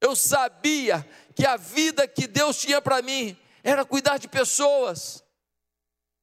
Eu 0.00 0.16
sabia 0.16 1.08
que 1.34 1.46
a 1.46 1.56
vida 1.56 2.06
que 2.06 2.26
Deus 2.26 2.58
tinha 2.58 2.80
para 2.80 3.02
mim 3.02 3.36
era 3.62 3.84
cuidar 3.84 4.18
de 4.18 4.28
pessoas, 4.28 5.22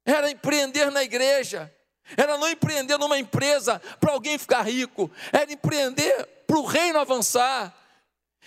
era 0.05 0.29
empreender 0.29 0.91
na 0.91 1.03
igreja, 1.03 1.73
era 2.17 2.37
não 2.37 2.49
empreender 2.49 2.97
numa 2.97 3.17
empresa 3.17 3.79
para 3.99 4.13
alguém 4.13 4.37
ficar 4.37 4.61
rico, 4.63 5.09
era 5.31 5.51
empreender 5.51 6.25
para 6.47 6.57
o 6.57 6.65
reino 6.65 6.99
avançar. 6.99 7.75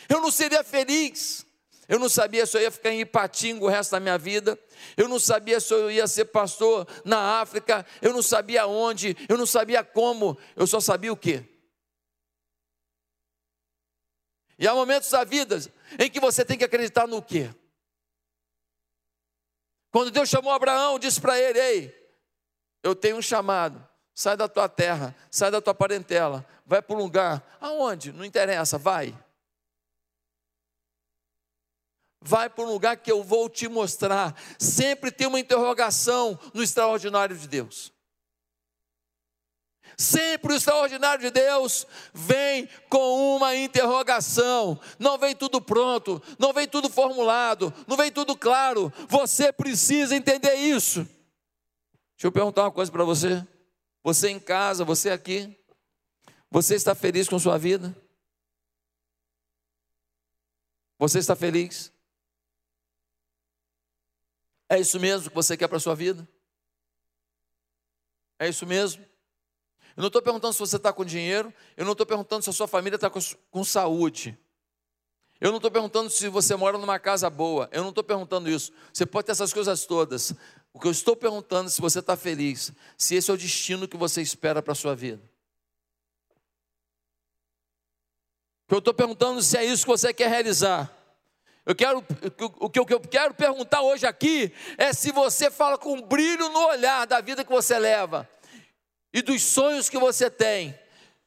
Eu 0.09 0.21
não 0.21 0.31
seria 0.31 0.65
feliz, 0.65 1.47
eu 1.89 1.99
não 1.99 2.09
sabia 2.09 2.47
se 2.47 2.57
eu 2.57 2.63
ia 2.63 2.71
ficar 2.71 2.91
em 2.91 3.01
Ipatinga 3.01 3.65
o 3.65 3.69
resto 3.69 3.93
da 3.93 4.01
minha 4.01 4.19
vida, 4.19 4.59
eu 4.97 5.09
não 5.09 5.19
sabia 5.19 5.61
se 5.61 5.73
eu 5.73 5.91
ia 5.91 6.07
ser 6.07 6.27
pastor 6.27 6.87
na 7.05 7.41
África, 7.41 7.87
eu 8.01 8.13
não 8.13 8.23
sabia 8.23 8.67
onde, 8.67 9.17
eu 9.29 9.37
não 9.37 9.47
sabia 9.47 9.85
como, 9.85 10.37
eu 10.57 10.67
só 10.67 10.81
sabia 10.81 11.13
o 11.13 11.17
quê? 11.17 11.45
E 14.59 14.67
há 14.67 14.75
momentos 14.75 15.11
da 15.11 15.25
vida 15.25 15.59
em 15.99 16.11
que 16.11 16.21
você 16.21 16.45
tem 16.45 16.59
que 16.59 16.65
acreditar 16.65 17.07
no 17.07 17.23
quê? 17.23 17.51
Quando 19.91 20.11
Deus 20.11 20.29
chamou 20.29 20.53
Abraão, 20.53 20.99
disse 20.99 21.21
para 21.21 21.39
ele: 21.39 21.59
Ei, 21.59 22.17
eu 22.83 22.95
tenho 22.95 23.17
um 23.17 23.23
chamado, 23.23 23.87
sai 24.15 24.37
da 24.37 24.49
tua 24.49 24.69
terra, 24.69 25.15
sai 25.31 25.51
da 25.51 25.61
tua 25.61 25.75
parentela, 25.75 26.47
vai 26.65 26.81
para 26.81 26.97
um 26.97 26.99
lugar, 26.99 27.43
aonde? 27.61 28.13
Não 28.13 28.25
interessa, 28.25 28.79
vai. 28.79 29.17
Vai 32.25 32.49
para 32.49 32.65
um 32.65 32.69
lugar 32.69 32.97
que 32.97 33.11
eu 33.11 33.23
vou 33.23 33.49
te 33.49 33.69
mostrar. 33.69 34.41
Sempre 34.59 35.11
tem 35.11 35.27
uma 35.27 35.41
interrogação 35.41 36.39
no 36.55 36.63
extraordinário 36.63 37.37
de 37.37 37.49
Deus. 37.49 37.93
Sempre 40.03 40.53
o 40.53 40.57
extraordinário 40.57 41.23
de 41.23 41.31
Deus 41.31 41.87
vem 42.13 42.69
com 42.89 43.37
uma 43.37 43.55
interrogação. 43.55 44.81
Não 44.99 45.17
vem 45.17 45.33
tudo 45.33 45.61
pronto, 45.61 46.21
não 46.41 46.53
vem 46.53 46.67
tudo 46.67 46.91
formulado, 46.91 47.73
não 47.87 47.97
vem 47.97 48.11
tudo 48.11 48.37
claro. 48.37 48.93
Você 49.09 49.53
precisa 49.53 50.17
entender 50.17 50.57
isso. 50.57 51.05
Deixa 52.17 52.27
eu 52.27 52.33
perguntar 52.33 52.63
uma 52.63 52.73
coisa 52.73 52.91
para 52.91 53.05
você. 53.05 53.47
Você 54.03 54.29
em 54.29 54.41
casa, 54.41 54.85
você 54.85 55.09
aqui, 55.09 55.57
você 56.51 56.75
está 56.75 56.97
feliz 56.97 57.29
com 57.29 57.39
sua 57.39 57.57
vida? 57.57 57.97
Você 60.99 61.21
está 61.21 61.37
feliz? 61.37 61.93
É 64.69 64.81
isso 64.81 64.99
mesmo 64.99 65.29
que 65.29 65.35
você 65.37 65.57
quer 65.57 65.69
para 65.69 65.77
a 65.77 65.81
sua 65.81 65.95
vida? 65.95 66.29
É 68.37 68.49
isso 68.49 68.67
mesmo? 68.67 69.12
Eu 69.97 70.01
não 70.01 70.07
estou 70.07 70.23
perguntando 70.23 70.53
se 70.53 70.59
você 70.59 70.77
está 70.77 70.93
com 70.93 71.05
dinheiro, 71.05 71.53
eu 71.77 71.85
não 71.85 71.93
estou 71.93 72.07
perguntando 72.07 72.43
se 72.43 72.51
a 72.51 72.53
sua 72.53 72.67
família 72.67 72.97
está 72.97 73.11
com, 73.11 73.21
com 73.51 73.63
saúde. 73.63 74.39
Eu 75.41 75.51
não 75.51 75.57
estou 75.57 75.71
perguntando 75.71 76.09
se 76.09 76.29
você 76.29 76.55
mora 76.55 76.79
numa 76.79 76.99
casa 76.99 77.29
boa, 77.29 77.69
eu 77.73 77.83
não 77.83 77.91
estou 77.91 78.05
perguntando 78.05 78.49
isso. 78.49 78.73
Você 78.93 79.05
pode 79.05 79.27
ter 79.27 79.33
essas 79.33 79.53
coisas 79.53 79.85
todas. 79.85 80.33
O 80.73 80.81
que 80.81 80.87
eu 80.87 80.91
estou 80.93 81.15
perguntando 81.15 81.67
é 81.67 81.71
se 81.71 81.81
você 81.81 81.99
está 81.99 82.17
feliz, 82.17 82.73
se 82.97 83.17
esse 83.17 83.31
é 83.31 83.35
o 83.35 83.37
destino 83.37 83.89
que 83.89 83.97
você 83.97 84.23
espera 84.23 84.63
para 84.63 84.73
a 84.73 84.77
sua 84.77 84.95
vida. 84.95 85.23
Eu 88.71 88.79
estou 88.79 88.95
perguntando 88.95 89.43
se 89.43 89.59
é 89.59 89.65
isso 89.65 89.85
que 89.85 89.91
você 89.91 90.15
quer 90.15 90.31
realizar. 90.31 90.91
Eu 91.67 91.75
quero, 91.75 92.05
o 92.59 92.71
que 92.71 92.79
eu 92.79 93.01
quero 93.01 93.35
perguntar 93.35 93.83
hoje 93.83 94.07
aqui 94.07 94.53
é 94.79 94.93
se 94.93 95.13
você 95.13 95.51
fala 95.51 95.77
com 95.77 96.01
brilho 96.01 96.49
no 96.49 96.69
olhar 96.69 97.07
da 97.07 97.21
vida 97.21 97.45
que 97.45 97.53
você 97.53 97.79
leva 97.79 98.29
e 99.13 99.23
dos 99.23 99.43
sonhos 99.43 99.89
que 99.89 99.99
você 99.99 100.31
tem, 100.31 100.79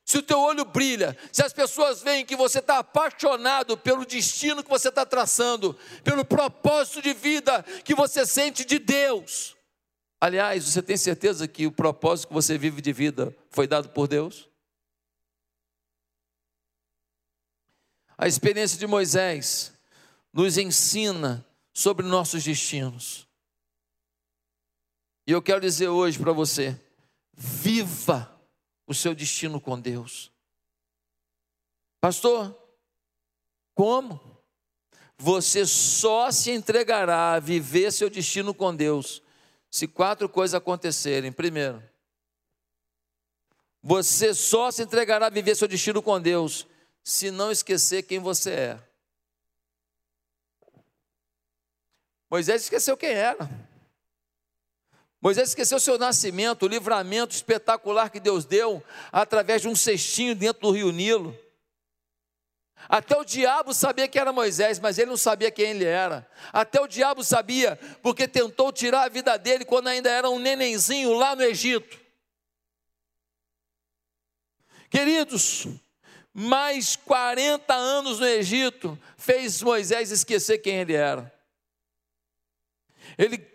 se 0.06 0.20
o 0.20 0.22
teu 0.22 0.40
olho 0.40 0.64
brilha, 0.64 1.18
se 1.32 1.44
as 1.44 1.52
pessoas 1.52 2.04
veem 2.04 2.26
que 2.26 2.36
você 2.36 2.60
está 2.60 2.78
apaixonado 2.78 3.76
pelo 3.76 4.06
destino 4.06 4.64
que 4.64 4.70
você 4.70 4.90
está 4.90 5.04
traçando, 5.04 5.74
pelo 6.04 6.24
propósito 6.24 7.02
de 7.02 7.14
vida 7.14 7.64
que 7.84 7.96
você 7.96 8.26
sente 8.26 8.64
de 8.64 8.78
Deus. 8.78 9.56
Aliás, 10.22 10.64
você 10.64 10.82
tem 10.82 10.96
certeza 10.96 11.48
que 11.48 11.66
o 11.66 11.72
propósito 11.72 12.28
que 12.28 12.34
você 12.34 12.58
vive 12.58 12.82
de 12.82 12.94
vida 12.94 13.36
foi 13.50 13.68
dado 13.68 13.90
por 13.90 14.08
Deus? 14.08 14.48
A 18.18 18.28
experiência 18.28 18.78
de 18.78 18.88
Moisés 18.88 19.74
nos 20.32 20.58
ensina 20.58 21.46
sobre 21.74 22.06
nossos 22.06 22.44
destinos. 22.44 23.28
E 25.28 25.32
eu 25.32 25.42
quero 25.42 25.62
dizer 25.62 25.90
hoje 25.90 26.18
para 26.20 26.32
você: 26.32 26.80
Viva 27.36 28.32
o 28.88 28.94
seu 28.94 29.14
destino 29.14 29.60
com 29.60 29.80
Deus. 29.80 30.32
Pastor, 32.00 32.56
como? 33.74 34.20
Você 35.18 35.66
só 35.66 36.32
se 36.32 36.52
entregará 36.52 37.34
a 37.34 37.40
viver 37.40 37.92
seu 37.92 38.10
destino 38.10 38.54
com 38.54 38.76
Deus 38.76 39.22
se 39.70 39.88
quatro 39.88 40.30
coisas 40.30 40.56
acontecerem. 40.56 41.32
Primeiro, 41.32 41.84
você 43.82 44.34
só 44.34 44.72
se 44.72 44.84
entregará 44.84 45.28
a 45.28 45.30
viver 45.30 45.56
seu 45.56 45.68
destino 45.68 46.02
com 46.02 46.20
Deus 46.20 46.66
se 47.04 47.30
não 47.30 47.52
esquecer 47.52 48.04
quem 48.04 48.20
você 48.20 48.52
é. 48.52 48.80
Moisés 52.30 52.64
esqueceu 52.64 52.98
quem 52.98 53.12
era. 53.12 53.50
Moisés 55.26 55.50
esqueceu 55.50 55.80
seu 55.80 55.98
nascimento, 55.98 56.68
o 56.68 56.68
livramento 56.68 57.34
espetacular 57.34 58.12
que 58.12 58.20
Deus 58.20 58.46
deu 58.46 58.84
através 59.12 59.64
de 59.64 59.68
um 59.68 59.76
cestinho 59.76 60.36
dentro 60.36 60.62
do 60.62 60.70
rio 60.70 60.92
Nilo. 60.92 61.36
Até 62.88 63.18
o 63.18 63.26
diabo 63.26 63.74
sabia 63.74 64.08
que 64.08 64.20
era 64.20 64.32
Moisés, 64.32 64.78
mas 64.78 65.00
ele 65.00 65.10
não 65.10 65.18
sabia 65.18 65.50
quem 65.50 65.72
ele 65.72 65.84
era. 65.84 66.30
Até 66.54 66.80
o 66.80 66.86
diabo 66.86 67.24
sabia, 67.24 67.76
porque 68.04 68.28
tentou 68.28 68.72
tirar 68.72 69.02
a 69.02 69.10
vida 69.10 69.36
dele 69.36 69.66
quando 69.66 69.88
ainda 69.88 70.12
era 70.12 70.30
um 70.30 70.38
nenenzinho 70.38 71.16
lá 71.16 71.36
no 71.36 71.42
Egito. 71.42 72.00
Queridos, 74.92 75.66
mais 76.32 76.96
40 76.96 77.74
anos 77.74 78.20
no 78.20 78.28
Egito 78.28 78.96
fez 79.18 79.60
Moisés 79.64 80.12
esquecer 80.12 80.60
quem 80.60 80.82
ele 80.82 80.94
era. 80.94 81.34
Ele 83.18 83.55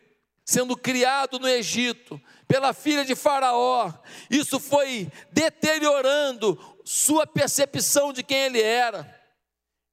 sendo 0.51 0.77
criado 0.77 1.39
no 1.39 1.49
Egito 1.49 2.21
pela 2.49 2.73
filha 2.73 3.05
de 3.05 3.15
Faraó, 3.15 3.93
isso 4.29 4.59
foi 4.59 5.09
deteriorando 5.31 6.59
sua 6.85 7.25
percepção 7.25 8.13
de 8.13 8.25
quem 8.25 8.47
ele 8.47 8.61
era. 8.61 9.09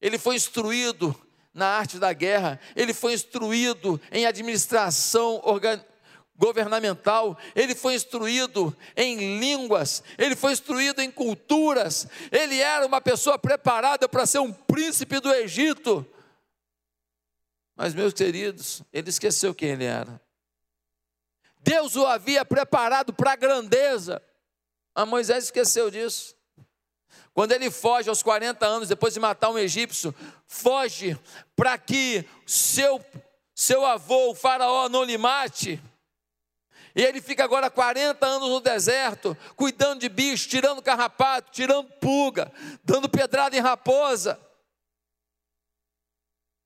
Ele 0.02 0.18
foi 0.18 0.36
instruído 0.36 1.16
na 1.54 1.68
arte 1.68 2.00
da 2.00 2.12
guerra, 2.12 2.60
ele 2.76 2.92
foi 2.92 3.14
instruído 3.14 4.02
em 4.12 4.26
administração 4.26 5.44
governamental, 6.36 7.38
ele 7.56 7.76
foi 7.76 7.94
instruído 7.94 8.76
em 8.96 9.40
línguas, 9.40 10.04
ele 10.18 10.36
foi 10.36 10.54
instruído 10.54 11.04
em 11.04 11.12
culturas, 11.12 12.08
ele 12.32 12.60
era 12.60 12.84
uma 12.84 13.00
pessoa 13.00 13.38
preparada 13.38 14.10
para 14.10 14.26
ser 14.26 14.40
um 14.40 14.52
príncipe 14.52 15.20
do 15.20 15.32
Egito. 15.32 16.04
Mas, 17.76 17.94
meus 17.94 18.12
queridos, 18.12 18.82
ele 18.92 19.10
esqueceu 19.12 19.54
quem 19.54 19.70
ele 19.70 19.86
era. 19.86 20.20
Deus 21.68 21.98
o 21.98 22.06
havia 22.06 22.46
preparado 22.46 23.12
para 23.12 23.34
a 23.34 23.36
grandeza. 23.36 24.24
A 24.96 25.06
Moisés 25.06 25.44
esqueceu 25.44 25.92
disso. 25.92 26.34
Quando 27.34 27.52
ele 27.52 27.70
foge 27.70 28.08
aos 28.08 28.24
40 28.24 28.66
anos, 28.66 28.88
depois 28.88 29.14
de 29.14 29.20
matar 29.20 29.50
um 29.50 29.60
egípcio, 29.60 30.16
foge 30.48 31.20
para 31.58 31.78
que 31.78 32.24
seu, 32.46 33.04
seu 33.54 33.86
avô, 33.86 34.32
o 34.32 34.34
faraó, 34.34 34.88
não 34.88 35.04
lhe 35.04 35.18
mate. 35.18 35.82
E 36.96 37.04
ele 37.04 37.22
fica 37.22 37.44
agora 37.44 37.70
40 37.70 38.26
anos 38.26 38.48
no 38.48 38.62
deserto, 38.62 39.36
cuidando 39.58 40.00
de 40.00 40.08
bicho, 40.08 40.48
tirando 40.48 40.82
carrapato, 40.82 41.52
tirando 41.52 41.90
pulga, 42.00 42.50
dando 42.82 43.10
pedrada 43.10 43.58
em 43.58 43.60
raposa. 43.60 44.40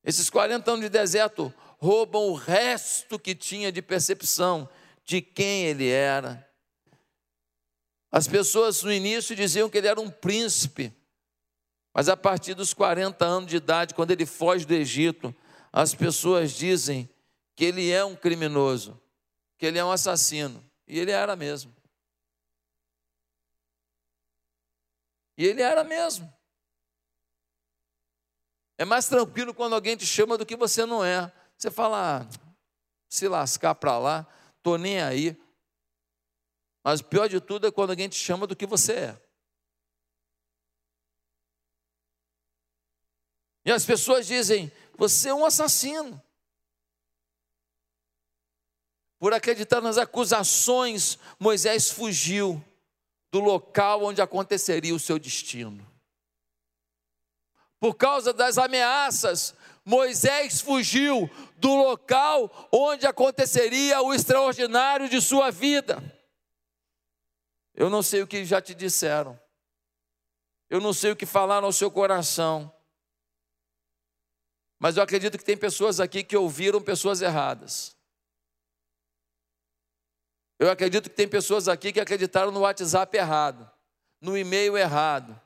Esses 0.04 0.30
40 0.30 0.70
anos 0.70 0.84
de 0.84 0.90
deserto 0.90 1.52
roubam 1.80 2.28
o 2.28 2.36
resto 2.36 3.18
que 3.18 3.34
tinha 3.34 3.72
de 3.72 3.82
percepção 3.82 4.70
de 5.04 5.22
quem 5.22 5.66
ele 5.66 5.90
era. 5.90 6.48
As 8.12 8.28
pessoas 8.28 8.84
no 8.84 8.92
início 8.92 9.36
diziam 9.36 9.70
que 9.70 9.78
ele 9.78 9.88
era 9.88 10.00
um 10.00 10.10
príncipe, 10.10 10.94
mas 11.94 12.10
a 12.10 12.18
partir 12.18 12.54
dos 12.54 12.74
40 12.74 13.24
anos 13.26 13.50
de 13.50 13.58
idade, 13.58 13.94
quando 13.94 14.12
ele 14.12 14.26
foge 14.26 14.66
do 14.66 14.74
Egito, 14.74 15.34
as 15.72 15.96
pessoas 15.96 16.52
dizem 16.52 17.10
que 17.56 17.66
ele 17.66 17.90
é 17.90 18.04
um 18.04 18.16
criminoso, 18.16 19.02
que 19.58 19.66
ele 19.66 19.78
é 19.78 19.84
um 19.84 19.92
assassino, 19.92 20.64
e 20.88 21.00
ele 21.00 21.12
era 21.12 21.36
mesmo. 21.36 21.74
E 25.38 25.46
ele 25.46 25.62
era 25.62 25.84
mesmo. 25.84 26.32
É 28.78 28.86
mais 28.86 29.08
tranquilo 29.08 29.54
quando 29.54 29.74
alguém 29.74 29.96
te 29.96 30.06
chama 30.06 30.38
do 30.38 30.46
que 30.46 30.56
você 30.56 30.86
não 30.86 31.04
é. 31.04 31.32
Você 31.58 31.72
fala, 31.72 32.22
ah, 32.22 32.52
se 33.08 33.28
lascar 33.28 33.76
para 33.76 33.98
lá 33.98 34.28
estou 34.62 34.78
nem 34.78 35.02
aí. 35.02 35.36
Mas 36.84 37.00
o 37.00 37.06
pior 37.06 37.28
de 37.28 37.42
tudo 37.42 37.68
é 37.68 37.72
quando 37.72 37.90
alguém 37.90 38.08
te 38.08 38.16
chama 38.16 38.48
do 38.48 38.56
que 38.56 38.66
você 38.66 38.94
é. 38.94 39.22
E 43.66 43.72
as 43.72 43.86
pessoas 43.86 44.26
dizem: 44.26 44.72
você 44.96 45.30
é 45.30 45.34
um 45.34 45.46
assassino. 45.46 46.22
Por 49.20 49.34
acreditar 49.34 49.82
nas 49.82 49.98
acusações, 49.98 51.20
Moisés 51.40 51.92
fugiu 51.92 52.64
do 53.32 53.40
local 53.40 54.04
onde 54.04 54.22
aconteceria 54.22 54.96
o 54.96 55.00
seu 55.00 55.20
destino. 55.20 55.88
Por 57.80 57.96
causa 57.96 58.34
das 58.34 58.58
ameaças, 58.58 59.56
Moisés 59.86 60.62
fugiu 60.62 61.30
do 61.62 61.76
local 61.76 62.52
onde 62.72 63.06
aconteceria 63.06 64.02
o 64.02 64.14
extraordinário 64.14 65.08
de 65.08 65.22
sua 65.22 65.52
vida. 65.52 66.04
Eu 67.76 67.88
não 67.90 68.02
sei 68.02 68.24
o 68.24 68.28
que 68.28 68.44
já 68.44 68.60
te 68.60 68.74
disseram, 68.74 69.40
eu 70.70 70.82
não 70.82 70.92
sei 70.92 71.12
o 71.12 71.16
que 71.16 71.26
falaram 71.26 71.68
ao 71.68 71.72
seu 71.72 71.92
coração, 71.92 72.74
mas 74.80 74.98
eu 74.98 75.04
acredito 75.04 75.38
que 75.38 75.44
tem 75.44 75.56
pessoas 75.56 76.00
aqui 76.00 76.24
que 76.24 76.36
ouviram 76.36 76.82
pessoas 76.82 77.22
erradas. 77.22 77.96
Eu 80.58 80.70
acredito 80.70 81.10
que 81.10 81.16
tem 81.16 81.28
pessoas 81.28 81.68
aqui 81.68 81.94
que 81.94 82.00
acreditaram 82.00 82.52
no 82.52 82.62
WhatsApp 82.62 83.16
errado, 83.16 83.70
no 84.20 84.36
e-mail 84.36 84.76
errado, 84.76 85.40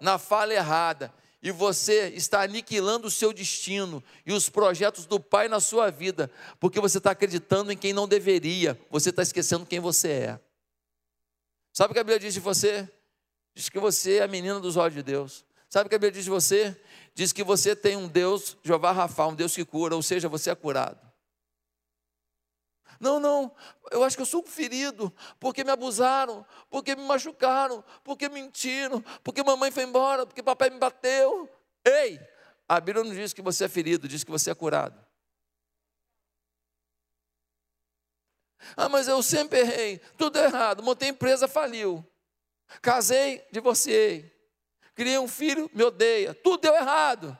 na 0.00 0.18
fala 0.18 0.54
errada 0.54 1.12
e 1.42 1.50
você 1.50 2.08
está 2.10 2.42
aniquilando 2.42 3.08
o 3.08 3.10
seu 3.10 3.32
destino 3.32 4.02
e 4.24 4.32
os 4.32 4.48
projetos 4.48 5.06
do 5.06 5.18
Pai 5.18 5.48
na 5.48 5.58
sua 5.58 5.90
vida, 5.90 6.30
porque 6.60 6.80
você 6.80 6.98
está 6.98 7.10
acreditando 7.10 7.72
em 7.72 7.76
quem 7.76 7.92
não 7.92 8.06
deveria, 8.06 8.78
você 8.88 9.10
está 9.10 9.22
esquecendo 9.22 9.66
quem 9.66 9.80
você 9.80 10.08
é. 10.08 10.40
Sabe 11.72 11.90
o 11.90 11.94
que 11.94 12.00
a 12.00 12.04
Bíblia 12.04 12.20
diz 12.20 12.34
de 12.34 12.40
você? 12.40 12.88
Diz 13.54 13.68
que 13.68 13.80
você 13.80 14.18
é 14.18 14.22
a 14.22 14.28
menina 14.28 14.60
dos 14.60 14.76
olhos 14.76 14.94
de 14.94 15.02
Deus. 15.02 15.44
Sabe 15.68 15.86
o 15.86 15.88
que 15.88 15.94
a 15.96 15.98
Bíblia 15.98 16.12
diz 16.12 16.24
de 16.24 16.30
você? 16.30 16.76
Diz 17.14 17.32
que 17.32 17.42
você 17.42 17.74
tem 17.74 17.96
um 17.96 18.06
Deus, 18.06 18.56
Jeová 18.62 18.92
Rafa, 18.92 19.26
um 19.26 19.34
Deus 19.34 19.54
que 19.54 19.64
cura, 19.64 19.96
ou 19.96 20.02
seja, 20.02 20.28
você 20.28 20.50
é 20.50 20.54
curado. 20.54 21.11
Não, 23.02 23.18
não, 23.18 23.52
eu 23.90 24.04
acho 24.04 24.14
que 24.14 24.22
eu 24.22 24.26
sou 24.26 24.44
um 24.44 24.46
ferido, 24.46 25.12
porque 25.40 25.64
me 25.64 25.72
abusaram, 25.72 26.46
porque 26.70 26.94
me 26.94 27.02
machucaram, 27.02 27.82
porque 28.04 28.28
mentiram, 28.28 29.02
porque 29.24 29.42
mamãe 29.42 29.72
foi 29.72 29.82
embora, 29.82 30.24
porque 30.24 30.40
papai 30.40 30.70
me 30.70 30.78
bateu. 30.78 31.50
Ei, 31.84 32.20
a 32.68 32.78
Bíblia 32.78 33.02
não 33.02 33.12
diz 33.12 33.32
que 33.32 33.42
você 33.42 33.64
é 33.64 33.68
ferido, 33.68 34.06
diz 34.06 34.22
que 34.22 34.30
você 34.30 34.52
é 34.52 34.54
curado. 34.54 35.04
Ah, 38.76 38.88
mas 38.88 39.08
eu 39.08 39.20
sempre 39.20 39.58
errei, 39.58 39.98
tudo 40.16 40.38
errado, 40.38 40.80
montei 40.80 41.08
empresa, 41.08 41.48
faliu. 41.48 42.06
Casei, 42.80 43.44
divorciei. 43.50 44.32
Criei 44.94 45.18
um 45.18 45.26
filho, 45.26 45.68
me 45.74 45.82
odeia. 45.82 46.34
Tudo 46.34 46.60
deu 46.60 46.74
errado. 46.76 47.36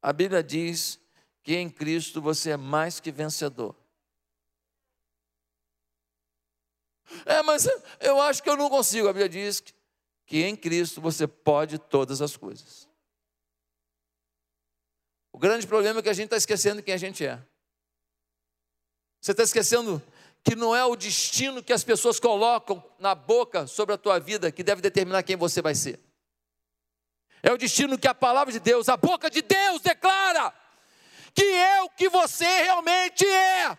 A 0.00 0.10
Bíblia 0.10 0.42
diz 0.42 0.98
que 1.42 1.54
em 1.54 1.68
Cristo 1.68 2.22
você 2.22 2.52
é 2.52 2.56
mais 2.56 2.98
que 2.98 3.12
vencedor. 3.12 3.76
É, 7.24 7.42
mas 7.42 7.68
eu 8.00 8.20
acho 8.20 8.42
que 8.42 8.50
eu 8.50 8.56
não 8.56 8.68
consigo. 8.68 9.08
A 9.08 9.12
Bíblia 9.12 9.28
diz 9.28 9.60
que, 9.60 9.72
que 10.26 10.42
em 10.44 10.56
Cristo 10.56 11.00
você 11.00 11.26
pode 11.26 11.78
todas 11.78 12.20
as 12.20 12.36
coisas. 12.36 12.88
O 15.32 15.38
grande 15.38 15.66
problema 15.66 16.00
é 16.00 16.02
que 16.02 16.08
a 16.08 16.14
gente 16.14 16.26
está 16.26 16.36
esquecendo 16.36 16.82
quem 16.82 16.94
a 16.94 16.98
gente 16.98 17.24
é. 17.24 17.38
Você 19.20 19.32
está 19.32 19.42
esquecendo 19.42 20.02
que 20.42 20.54
não 20.54 20.74
é 20.74 20.84
o 20.84 20.96
destino 20.96 21.62
que 21.62 21.72
as 21.72 21.82
pessoas 21.82 22.20
colocam 22.20 22.82
na 22.98 23.14
boca 23.14 23.66
sobre 23.66 23.94
a 23.94 23.98
tua 23.98 24.18
vida 24.18 24.52
que 24.52 24.62
deve 24.62 24.80
determinar 24.80 25.22
quem 25.22 25.36
você 25.36 25.60
vai 25.60 25.74
ser. 25.74 26.00
É 27.42 27.52
o 27.52 27.58
destino 27.58 27.98
que 27.98 28.08
a 28.08 28.14
palavra 28.14 28.52
de 28.52 28.60
Deus, 28.60 28.88
a 28.88 28.96
boca 28.96 29.28
de 29.28 29.42
Deus 29.42 29.80
declara 29.82 30.54
que 31.34 31.44
é 31.44 31.82
o 31.82 31.90
que 31.90 32.08
você 32.08 32.46
realmente 32.62 33.26
é. 33.26 33.78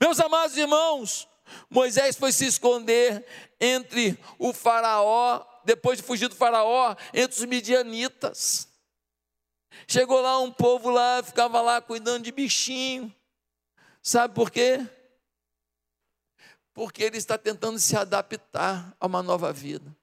Meus 0.00 0.18
amados 0.18 0.56
irmãos, 0.56 1.28
Moisés 1.68 2.16
foi 2.16 2.32
se 2.32 2.46
esconder 2.46 3.26
entre 3.60 4.18
o 4.38 4.52
faraó, 4.52 5.44
depois 5.64 5.98
de 5.98 6.04
fugir 6.04 6.28
do 6.28 6.34
faraó, 6.34 6.96
entre 7.12 7.38
os 7.38 7.44
midianitas. 7.44 8.68
Chegou 9.86 10.20
lá 10.20 10.38
um 10.40 10.50
povo 10.50 10.90
lá, 10.90 11.22
ficava 11.22 11.60
lá 11.60 11.80
cuidando 11.80 12.24
de 12.24 12.32
bichinho. 12.32 13.14
Sabe 14.02 14.34
por 14.34 14.50
quê? 14.50 14.78
Porque 16.72 17.02
ele 17.02 17.18
está 17.18 17.36
tentando 17.36 17.78
se 17.78 17.96
adaptar 17.96 18.96
a 18.98 19.06
uma 19.06 19.22
nova 19.22 19.52
vida. 19.52 19.94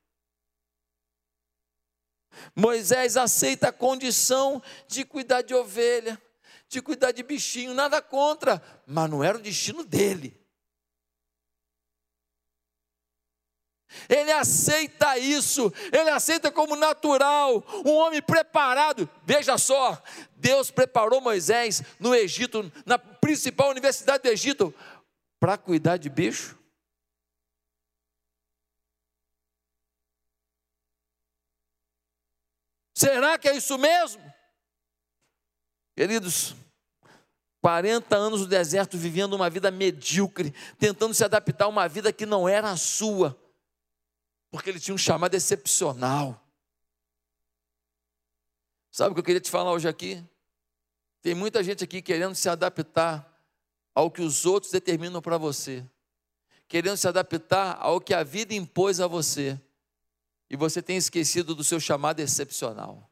Moisés 2.56 3.18
aceita 3.18 3.70
a 3.70 3.74
condição 3.74 4.62
de 4.88 5.04
cuidar 5.04 5.42
de 5.42 5.56
ovelha, 5.56 6.22
de 6.70 6.82
cuidar 6.82 7.12
de 7.12 7.24
bichinho, 7.24 7.74
nada 7.74 8.02
contra, 8.02 8.62
mas 8.86 9.10
não 9.10 9.24
era 9.24 9.38
o 9.38 9.42
destino 9.42 9.84
dele. 9.84 10.38
Ele 14.10 14.32
aceita 14.32 15.18
isso, 15.18 15.72
ele 15.92 16.10
aceita 16.10 16.52
como 16.52 16.76
natural, 16.76 17.64
um 17.86 17.94
homem 17.94 18.22
preparado. 18.22 19.10
Veja 19.24 19.58
só, 19.58 20.02
Deus 20.36 20.70
preparou 20.70 21.22
Moisés 21.22 21.82
no 22.00 22.14
Egito, 22.14 22.72
na 22.86 23.00
principal 23.00 23.70
universidade 23.70 24.24
do 24.24 24.30
Egito, 24.30 24.74
para 25.40 25.58
cuidar 25.58 25.98
de 25.98 26.10
bicho. 26.10 26.58
Será 32.94 33.38
que 33.38 33.48
é 33.48 33.56
isso 33.56 33.78
mesmo? 33.78 34.27
Queridos, 35.98 36.56
40 37.62 38.16
anos 38.16 38.42
no 38.42 38.48
deserto 38.48 38.98
vivendo 38.98 39.34
uma 39.34 39.50
vida 39.50 39.70
medíocre, 39.70 40.54
tentando 40.80 41.14
se 41.14 41.26
adaptar 41.26 41.66
a 41.66 41.68
uma 41.68 41.90
vida 41.90 42.14
que 42.14 42.26
não 42.26 42.48
era 42.48 42.72
a 42.72 42.78
sua 42.78 43.38
porque 44.50 44.70
ele 44.70 44.80
tinha 44.80 44.96
um 44.96 44.98
chamado 44.98 45.36
excepcional. 45.36 46.42
Sabe 48.92 49.12
o 49.12 49.14
que 49.14 49.20
eu 49.20 49.24
queria 49.24 49.42
te 49.42 49.52
falar 49.52 49.72
hoje 49.72 49.88
aqui? 49.88 50.24
Tem 51.22 51.36
muita 51.36 51.64
gente 51.64 51.84
aqui 51.84 52.02
querendo 52.02 52.34
se 52.34 52.48
adaptar 52.48 53.28
ao 53.94 54.10
que 54.10 54.22
os 54.22 54.46
outros 54.46 54.72
determinam 54.72 55.22
para 55.22 55.38
você, 55.38 55.86
querendo 56.68 56.98
se 56.98 57.08
adaptar 57.08 57.78
ao 57.80 58.00
que 58.00 58.14
a 58.14 58.24
vida 58.24 58.54
impôs 58.54 59.00
a 59.00 59.08
você, 59.08 59.60
e 60.50 60.56
você 60.56 60.82
tem 60.82 60.96
esquecido 60.96 61.54
do 61.54 61.64
seu 61.64 61.80
chamado 61.80 62.20
excepcional. 62.20 63.07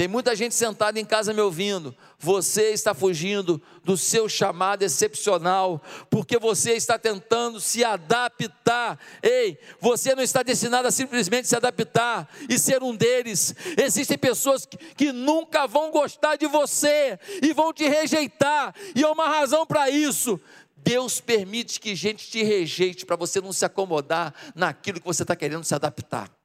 Tem 0.00 0.08
muita 0.08 0.34
gente 0.34 0.54
sentada 0.54 0.98
em 0.98 1.04
casa 1.04 1.34
me 1.34 1.42
ouvindo. 1.42 1.94
Você 2.18 2.70
está 2.70 2.94
fugindo 2.94 3.60
do 3.84 3.98
seu 3.98 4.30
chamado 4.30 4.82
excepcional, 4.82 5.78
porque 6.08 6.38
você 6.38 6.72
está 6.72 6.98
tentando 6.98 7.60
se 7.60 7.84
adaptar. 7.84 8.98
Ei, 9.22 9.58
você 9.78 10.14
não 10.14 10.22
está 10.22 10.42
destinado 10.42 10.88
a 10.88 10.90
simplesmente 10.90 11.48
se 11.48 11.54
adaptar 11.54 12.26
e 12.48 12.58
ser 12.58 12.82
um 12.82 12.96
deles. 12.96 13.54
Existem 13.76 14.16
pessoas 14.16 14.64
que, 14.64 14.78
que 14.78 15.12
nunca 15.12 15.66
vão 15.66 15.90
gostar 15.90 16.36
de 16.36 16.46
você 16.46 17.18
e 17.42 17.52
vão 17.52 17.70
te 17.70 17.86
rejeitar, 17.86 18.74
e 18.94 19.04
há 19.04 19.12
uma 19.12 19.28
razão 19.28 19.66
para 19.66 19.90
isso. 19.90 20.40
Deus 20.78 21.20
permite 21.20 21.78
que 21.78 21.94
gente 21.94 22.30
te 22.30 22.42
rejeite 22.42 23.04
para 23.04 23.16
você 23.16 23.38
não 23.38 23.52
se 23.52 23.66
acomodar 23.66 24.32
naquilo 24.54 24.98
que 24.98 25.06
você 25.06 25.24
está 25.24 25.36
querendo 25.36 25.62
se 25.62 25.74
adaptar. 25.74 26.39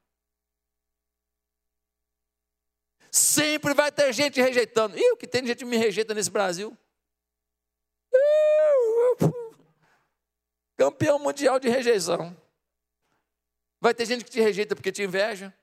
Sempre 3.16 3.72
vai 3.72 3.90
ter 3.90 4.12
gente 4.12 4.38
rejeitando. 4.42 4.98
E 4.98 5.12
o 5.12 5.16
que 5.16 5.26
tem 5.26 5.40
de 5.40 5.48
gente 5.48 5.60
que 5.60 5.64
me 5.64 5.78
rejeita 5.78 6.12
nesse 6.12 6.30
Brasil? 6.30 6.76
Campeão 10.76 11.18
mundial 11.18 11.58
de 11.58 11.66
rejeição. 11.66 12.36
Vai 13.80 13.94
ter 13.94 14.04
gente 14.04 14.22
que 14.22 14.30
te 14.30 14.38
rejeita 14.38 14.76
porque 14.76 14.92
te 14.92 15.02
inveja. 15.02 15.54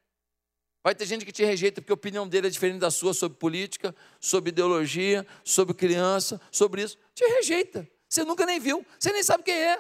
Vai 0.84 0.96
ter 0.96 1.06
gente 1.06 1.24
que 1.24 1.32
te 1.32 1.46
rejeita 1.46 1.80
porque 1.80 1.92
a 1.92 1.94
opinião 1.94 2.28
dele 2.28 2.48
é 2.48 2.50
diferente 2.50 2.80
da 2.80 2.90
sua 2.90 3.14
sobre 3.14 3.38
política, 3.38 3.96
sobre 4.20 4.50
ideologia, 4.50 5.24
sobre 5.44 5.76
criança, 5.76 6.42
sobre 6.52 6.82
isso. 6.82 6.98
Te 7.14 7.24
rejeita. 7.24 7.88
Você 8.10 8.24
nunca 8.24 8.48
nem 8.48 8.60
viu, 8.60 8.84
você 8.98 9.12
nem 9.12 9.22
sabe 9.22 9.44
quem 9.44 9.54
é. 9.54 9.80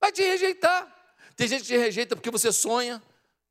Vai 0.00 0.12
te 0.12 0.22
rejeitar. 0.22 1.16
Tem 1.34 1.48
gente 1.48 1.62
que 1.62 1.68
te 1.68 1.76
rejeita 1.76 2.14
porque 2.14 2.30
você 2.30 2.52
sonha, 2.52 3.02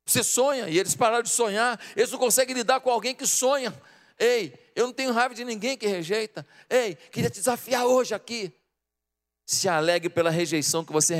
você 0.04 0.24
sonha 0.24 0.68
e 0.68 0.78
eles 0.78 0.94
pararam 0.94 1.22
de 1.22 1.30
sonhar, 1.30 1.80
eles 1.96 2.10
não 2.10 2.18
conseguem 2.18 2.54
lidar 2.54 2.80
com 2.80 2.90
alguém 2.90 3.14
que 3.14 3.26
sonha. 3.26 3.72
Ei, 4.18 4.52
eu 4.74 4.86
não 4.86 4.92
tenho 4.92 5.12
raiva 5.12 5.34
de 5.34 5.44
ninguém 5.44 5.76
que 5.76 5.86
rejeita. 5.86 6.46
Ei, 6.68 6.94
queria 6.94 7.30
te 7.30 7.38
desafiar 7.38 7.86
hoje 7.86 8.14
aqui. 8.14 8.52
Se 9.44 9.68
alegre 9.68 10.08
pela 10.08 10.30
rejeição 10.30 10.84
que 10.84 10.92
você 10.92 11.14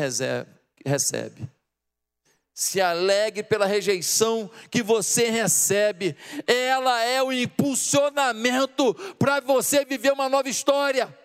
recebe. 0.85 1.49
Se 2.55 2.81
alegre 2.81 3.43
pela 3.43 3.67
rejeição 3.67 4.51
que 4.71 4.83
você 4.83 5.31
recebe. 5.31 6.17
Ela 6.47 7.03
é 7.03 7.23
o 7.23 7.33
impulsionamento 7.33 8.95
para 9.19 9.41
você 9.41 9.85
viver 9.85 10.13
uma 10.13 10.29
nova 10.29 10.49
história. 10.49 11.17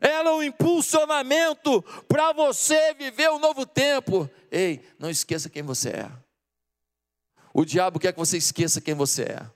Ela 0.00 0.30
é 0.30 0.32
um 0.32 0.42
impulsionamento 0.42 1.82
para 2.08 2.32
você 2.32 2.94
viver 2.94 3.30
um 3.30 3.38
novo 3.38 3.66
tempo. 3.66 4.28
Ei, 4.50 4.82
não 4.98 5.10
esqueça 5.10 5.50
quem 5.50 5.62
você 5.62 5.90
é. 5.90 6.10
O 7.52 7.64
diabo 7.64 7.98
quer 7.98 8.12
que 8.12 8.18
você 8.18 8.38
esqueça 8.38 8.80
quem 8.80 8.94
você 8.94 9.24
é. 9.24 9.50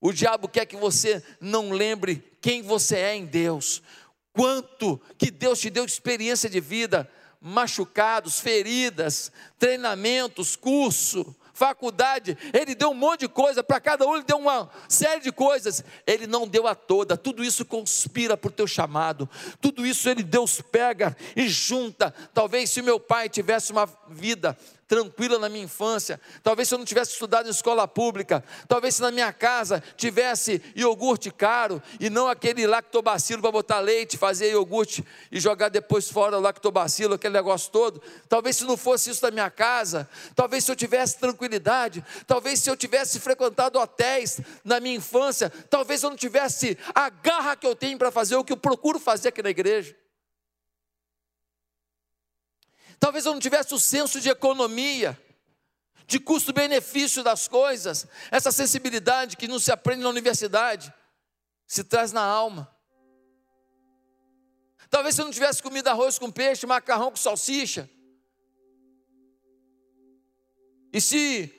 O 0.00 0.12
diabo 0.12 0.48
quer 0.48 0.66
que 0.66 0.76
você 0.76 1.22
não 1.40 1.70
lembre 1.70 2.22
quem 2.40 2.62
você 2.62 2.96
é 2.96 3.14
em 3.14 3.26
Deus. 3.26 3.82
Quanto 4.32 5.00
que 5.18 5.30
Deus 5.30 5.60
te 5.60 5.70
deu 5.70 5.86
de 5.86 5.92
experiência 5.92 6.48
de 6.48 6.60
vida, 6.60 7.10
machucados, 7.40 8.40
feridas, 8.40 9.30
treinamentos, 9.58 10.56
curso, 10.56 11.36
faculdade, 11.54 12.36
ele 12.52 12.74
deu 12.74 12.90
um 12.90 12.94
monte 12.94 13.20
de 13.20 13.28
coisa, 13.28 13.62
para 13.62 13.80
cada 13.80 14.06
um 14.06 14.16
ele 14.16 14.24
deu 14.24 14.36
uma 14.36 14.68
série 14.88 15.20
de 15.20 15.32
coisas, 15.32 15.82
ele 16.06 16.26
não 16.26 16.46
deu 16.46 16.66
a 16.66 16.74
toda, 16.74 17.16
tudo 17.16 17.44
isso 17.44 17.64
conspira 17.64 18.36
para 18.36 18.48
o 18.48 18.52
teu 18.52 18.66
chamado, 18.66 19.28
tudo 19.60 19.86
isso 19.86 20.10
ele, 20.10 20.24
Deus 20.24 20.60
pega 20.60 21.16
e 21.36 21.48
junta. 21.48 22.12
Talvez 22.34 22.70
se 22.70 22.82
meu 22.82 22.98
pai 22.98 23.28
tivesse 23.28 23.70
uma 23.70 23.88
vida 24.08 24.58
tranquila 24.86 25.38
na 25.38 25.48
minha 25.48 25.64
infância. 25.64 26.20
Talvez 26.42 26.68
se 26.68 26.74
eu 26.74 26.78
não 26.78 26.84
tivesse 26.84 27.12
estudado 27.12 27.46
em 27.46 27.50
escola 27.50 27.86
pública, 27.86 28.44
talvez 28.68 28.96
se 28.96 29.02
na 29.02 29.10
minha 29.10 29.32
casa 29.32 29.82
tivesse 29.96 30.62
iogurte 30.74 31.30
caro 31.30 31.82
e 31.98 32.10
não 32.10 32.28
aquele 32.28 32.66
lactobacilo 32.66 33.42
para 33.42 33.52
botar 33.52 33.80
leite, 33.80 34.16
fazer 34.16 34.50
iogurte 34.50 35.04
e 35.30 35.40
jogar 35.40 35.68
depois 35.68 36.08
fora 36.08 36.38
o 36.38 36.40
lactobacilo, 36.40 37.14
aquele 37.14 37.34
negócio 37.34 37.70
todo. 37.70 38.02
Talvez 38.28 38.56
se 38.56 38.64
não 38.64 38.76
fosse 38.76 39.10
isso 39.10 39.24
na 39.24 39.30
minha 39.30 39.50
casa, 39.50 40.08
talvez 40.34 40.64
se 40.64 40.70
eu 40.70 40.76
tivesse 40.76 41.18
tranquilidade, 41.18 42.04
talvez 42.26 42.60
se 42.60 42.70
eu 42.70 42.76
tivesse 42.76 43.18
frequentado 43.20 43.78
hotéis 43.78 44.40
na 44.64 44.80
minha 44.80 44.96
infância, 44.96 45.50
talvez 45.70 46.02
eu 46.02 46.10
não 46.10 46.16
tivesse 46.16 46.76
a 46.94 47.08
garra 47.08 47.56
que 47.56 47.66
eu 47.66 47.74
tenho 47.74 47.98
para 47.98 48.10
fazer 48.10 48.36
o 48.36 48.44
que 48.44 48.52
eu 48.52 48.56
procuro 48.56 48.98
fazer 48.98 49.28
aqui 49.28 49.42
na 49.42 49.50
igreja. 49.50 50.03
Talvez 52.98 53.26
eu 53.26 53.32
não 53.32 53.40
tivesse 53.40 53.74
o 53.74 53.78
senso 53.78 54.20
de 54.20 54.28
economia, 54.28 55.18
de 56.06 56.18
custo-benefício 56.18 57.22
das 57.22 57.48
coisas, 57.48 58.06
essa 58.30 58.52
sensibilidade 58.52 59.36
que 59.36 59.48
não 59.48 59.58
se 59.58 59.72
aprende 59.72 60.02
na 60.02 60.08
universidade, 60.08 60.92
se 61.66 61.82
traz 61.82 62.12
na 62.12 62.22
alma. 62.22 62.70
Talvez 64.90 65.18
eu 65.18 65.24
não 65.24 65.32
tivesse 65.32 65.62
comido 65.62 65.88
arroz 65.88 66.18
com 66.18 66.30
peixe, 66.30 66.66
macarrão 66.66 67.10
com 67.10 67.16
salsicha. 67.16 67.88
E 70.92 71.00
se 71.00 71.52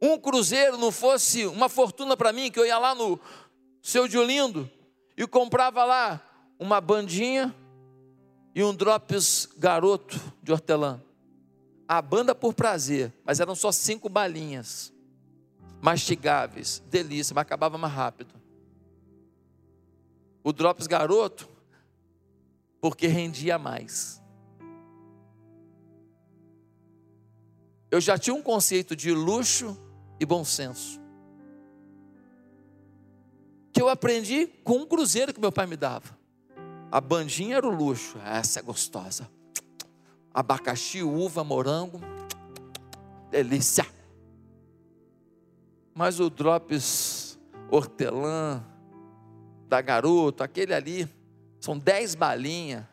um 0.00 0.18
cruzeiro 0.18 0.76
não 0.76 0.92
fosse 0.92 1.46
uma 1.46 1.68
fortuna 1.68 2.16
para 2.16 2.32
mim, 2.32 2.50
que 2.50 2.58
eu 2.58 2.66
ia 2.66 2.78
lá 2.78 2.94
no 2.94 3.18
seu 3.82 4.06
Diolindo 4.06 4.70
e 5.16 5.26
comprava 5.26 5.84
lá 5.84 6.20
uma 6.58 6.80
bandinha, 6.80 7.54
e 8.56 8.64
um 8.64 8.74
drops 8.74 9.50
garoto 9.58 10.18
de 10.42 10.50
hortelã. 10.50 10.98
A 11.86 12.00
banda 12.00 12.34
por 12.34 12.54
prazer, 12.54 13.12
mas 13.22 13.38
eram 13.38 13.54
só 13.54 13.70
cinco 13.70 14.08
balinhas, 14.08 14.90
mastigáveis, 15.82 16.82
delícia, 16.88 17.34
mas 17.34 17.42
acabava 17.42 17.76
mais 17.76 17.92
rápido. 17.92 18.34
O 20.42 20.54
drops 20.54 20.86
garoto, 20.86 21.46
porque 22.80 23.06
rendia 23.06 23.58
mais. 23.58 24.22
Eu 27.90 28.00
já 28.00 28.16
tinha 28.16 28.34
um 28.34 28.42
conceito 28.42 28.96
de 28.96 29.12
luxo 29.12 29.76
e 30.18 30.24
bom 30.24 30.46
senso. 30.46 30.98
Que 33.70 33.82
eu 33.82 33.90
aprendi 33.90 34.46
com 34.64 34.78
um 34.78 34.86
cruzeiro 34.86 35.34
que 35.34 35.40
meu 35.40 35.52
pai 35.52 35.66
me 35.66 35.76
dava. 35.76 36.15
A 36.90 37.00
bandinha 37.00 37.56
era 37.56 37.66
o 37.66 37.74
luxo. 37.74 38.18
Essa 38.24 38.60
é 38.60 38.62
gostosa. 38.62 39.28
Abacaxi, 40.32 41.02
uva, 41.02 41.42
morango. 41.42 42.00
Delícia. 43.30 43.86
Mas 45.94 46.20
o 46.20 46.28
drops 46.28 47.38
hortelã 47.70 48.62
da 49.68 49.80
garoto, 49.80 50.42
aquele 50.42 50.74
ali, 50.74 51.08
são 51.60 51.78
dez 51.78 52.14
balinhas. 52.14 52.84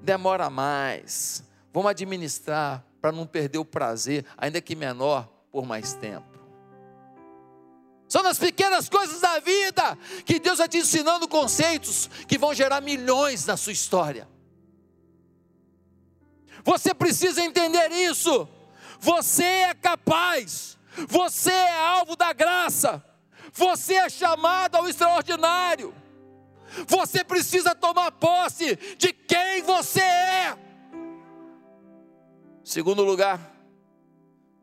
Demora 0.00 0.48
mais. 0.48 1.42
Vamos 1.72 1.90
administrar 1.90 2.84
para 3.00 3.12
não 3.12 3.26
perder 3.26 3.58
o 3.58 3.64
prazer, 3.64 4.24
ainda 4.36 4.60
que 4.60 4.74
menor, 4.74 5.28
por 5.50 5.66
mais 5.66 5.92
tempo. 5.94 6.37
São 8.08 8.22
nas 8.22 8.38
pequenas 8.38 8.88
coisas 8.88 9.20
da 9.20 9.38
vida 9.38 9.98
que 10.24 10.40
Deus 10.40 10.58
vai 10.58 10.68
te 10.68 10.78
ensinando 10.78 11.28
conceitos 11.28 12.08
que 12.26 12.38
vão 12.38 12.54
gerar 12.54 12.80
milhões 12.80 13.44
na 13.44 13.56
sua 13.56 13.72
história. 13.72 14.26
Você 16.64 16.94
precisa 16.94 17.42
entender 17.42 17.92
isso. 17.92 18.48
Você 18.98 19.44
é 19.44 19.74
capaz. 19.74 20.78
Você 21.06 21.50
é 21.50 21.78
alvo 21.80 22.16
da 22.16 22.32
graça. 22.32 23.04
Você 23.52 23.94
é 23.94 24.08
chamado 24.08 24.76
ao 24.76 24.88
extraordinário. 24.88 25.94
Você 26.86 27.22
precisa 27.22 27.74
tomar 27.74 28.10
posse 28.12 28.76
de 28.96 29.12
quem 29.12 29.62
você 29.62 30.00
é. 30.00 30.58
Segundo 32.64 33.02
lugar, 33.02 33.54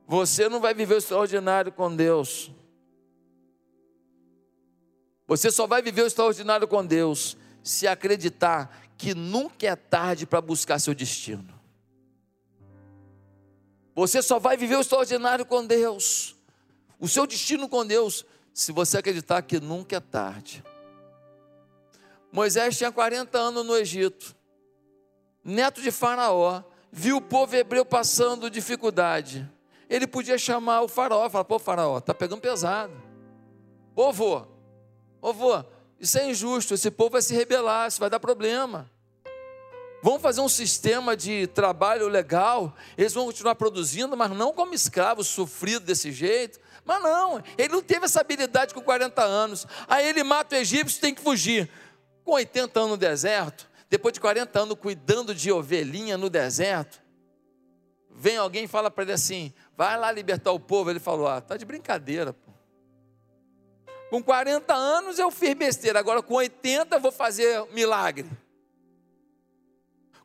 você 0.08 0.50
não 0.50 0.60
vai 0.60 0.74
viver 0.74 0.96
o 0.96 0.98
extraordinário 0.98 1.72
com 1.72 1.96
Deus 1.96 2.52
você 5.28 5.50
só 5.50 5.66
vai 5.66 5.82
viver 5.82 6.04
o 6.04 6.08
extraordinário 6.08 6.68
com 6.68 6.86
Deus 6.86 7.38
se 7.64 7.88
acreditar 7.88 8.86
que 8.98 9.14
nunca 9.16 9.68
é 9.68 9.76
tarde 9.76 10.26
para 10.26 10.40
buscar 10.40 10.80
seu 10.80 10.94
destino. 10.94 11.54
Você 13.96 14.22
só 14.22 14.40
vai 14.40 14.56
viver 14.56 14.76
o 14.76 14.82
extraordinário 14.82 15.46
com 15.46 15.66
Deus, 15.66 16.36
o 17.00 17.08
seu 17.08 17.26
destino 17.26 17.68
com 17.68 17.86
Deus, 17.86 18.26
se 18.54 18.72
você 18.72 18.98
acreditar 18.98 19.42
que 19.42 19.60
nunca 19.60 19.96
é 19.96 20.00
tarde. 20.00 20.64
Moisés 22.32 22.78
tinha 22.78 22.92
40 22.92 23.38
anos 23.38 23.66
no 23.66 23.76
Egito, 23.76 24.36
neto 25.44 25.82
de 25.82 25.92
Faraó, 25.92 26.62
viu 26.92 27.18
o 27.18 27.22
povo 27.22 27.56
hebreu 27.56 27.86
passando 27.86 28.50
dificuldade. 28.50 29.50
Ele 29.90 30.06
podia 30.06 30.38
chamar 30.38 30.82
o 30.82 30.88
Faraó, 30.88 31.30
falar: 31.30 31.46
pô, 31.46 31.58
Faraó, 31.58 32.00
tá 32.02 32.14
pegando 32.14 32.42
pesado. 32.42 32.94
Povo, 33.94 34.55
Ô 35.26 35.64
isso 36.00 36.20
é 36.20 36.30
injusto, 36.30 36.76
esse 36.76 36.92
povo 36.92 37.12
vai 37.12 37.22
se 37.22 37.34
rebelar, 37.34 37.88
isso 37.88 38.00
vai 38.00 38.12
dar 38.12 38.20
problema. 38.20 38.92
Vamos 40.04 40.22
fazer 40.22 40.40
um 40.40 40.48
sistema 40.48 41.18
de 41.18 41.48
trabalho 41.48 42.08
legal, 42.08 42.76
eles 42.96 43.12
vão 43.12 43.26
continuar 43.26 43.56
produzindo, 43.56 44.16
mas 44.16 44.30
não 44.30 44.54
como 44.54 44.76
escravos 44.76 45.26
sofridos 45.26 45.88
desse 45.88 46.12
jeito. 46.12 46.60
Mas 46.84 47.02
não, 47.02 47.42
ele 47.58 47.70
não 47.70 47.82
teve 47.82 48.06
essa 48.06 48.22
habilidade 48.22 48.72
com 48.72 48.82
40 48.82 49.24
anos. 49.24 49.66
Aí 49.88 50.08
ele 50.08 50.24
mata 50.24 50.56
o 50.56 50.60
egípcio, 50.60 51.02
tem 51.02 51.16
que 51.16 51.24
fugir. 51.24 51.68
Com 52.24 52.34
80 52.34 52.80
anos 52.80 52.92
no 52.92 52.98
deserto, 52.98 53.68
depois 53.90 54.14
de 54.14 54.20
40 54.20 54.60
anos 54.60 54.78
cuidando 54.80 55.34
de 55.34 55.52
ovelhinha 55.52 56.20
no 56.20 56.30
deserto, 56.30 57.02
vem 58.12 58.38
alguém 58.38 58.66
e 58.66 58.68
fala 58.68 58.92
para 58.92 59.06
ele 59.06 59.14
assim: 59.14 59.52
vai 59.76 59.98
lá 59.98 60.12
libertar 60.12 60.52
o 60.52 60.60
povo. 60.60 60.92
Ele 60.92 61.00
falou: 61.00 61.28
ah, 61.28 61.42
tá 61.42 61.58
de 61.58 61.66
brincadeira. 61.66 62.36
Com 64.10 64.22
40 64.22 64.74
anos 64.74 65.18
eu 65.20 65.32
fiz 65.32 65.54
besteira, 65.54 66.00
agora 66.00 66.22
com 66.22 66.36
80 66.36 66.96
eu 66.96 67.00
vou 67.00 67.12
fazer 67.12 67.66
milagre. 67.72 68.30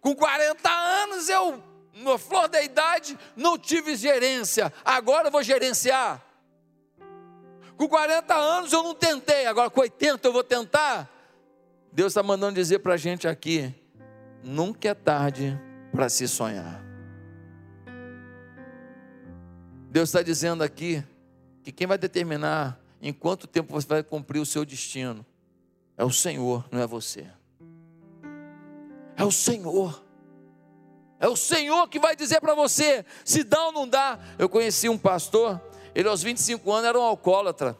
Com 0.00 0.14
40 0.14 0.70
anos 0.70 1.28
eu, 1.28 1.62
no 1.94 2.18
flor 2.18 2.48
da 2.48 2.62
idade, 2.62 3.18
não 3.36 3.58
tive 3.58 3.96
gerência, 3.96 4.72
agora 4.84 5.28
eu 5.28 5.32
vou 5.32 5.42
gerenciar. 5.42 6.22
Com 7.76 7.88
40 7.88 8.34
anos 8.34 8.72
eu 8.72 8.82
não 8.82 8.94
tentei, 8.94 9.46
agora 9.46 9.70
com 9.70 9.80
80 9.80 10.28
eu 10.28 10.32
vou 10.32 10.44
tentar. 10.44 11.08
Deus 11.92 12.12
está 12.12 12.22
mandando 12.22 12.54
dizer 12.54 12.80
para 12.80 12.94
a 12.94 12.98
gente 12.98 13.26
aqui: 13.26 13.74
nunca 14.42 14.88
é 14.88 14.94
tarde 14.94 15.58
para 15.90 16.08
se 16.08 16.28
sonhar. 16.28 16.84
Deus 19.90 20.08
está 20.08 20.22
dizendo 20.22 20.62
aqui 20.62 21.02
que 21.64 21.72
quem 21.72 21.86
vai 21.86 21.98
determinar 21.98 22.79
em 23.00 23.12
quanto 23.12 23.46
tempo 23.46 23.72
você 23.72 23.86
vai 23.86 24.02
cumprir 24.02 24.40
o 24.40 24.46
seu 24.46 24.64
destino. 24.64 25.24
É 25.96 26.04
o 26.04 26.10
Senhor, 26.10 26.66
não 26.70 26.80
é 26.80 26.86
você. 26.86 27.26
É 29.16 29.24
o 29.24 29.30
Senhor. 29.30 30.02
É 31.18 31.28
o 31.28 31.36
Senhor 31.36 31.86
que 31.88 31.98
vai 31.98 32.16
dizer 32.16 32.40
para 32.40 32.54
você 32.54 33.04
se 33.24 33.44
dá 33.44 33.66
ou 33.66 33.72
não 33.72 33.88
dá. 33.88 34.18
Eu 34.38 34.48
conheci 34.48 34.88
um 34.88 34.96
pastor, 34.96 35.60
ele 35.94 36.08
aos 36.08 36.22
25 36.22 36.72
anos 36.72 36.88
era 36.88 36.98
um 36.98 37.02
alcoólatra. 37.02 37.78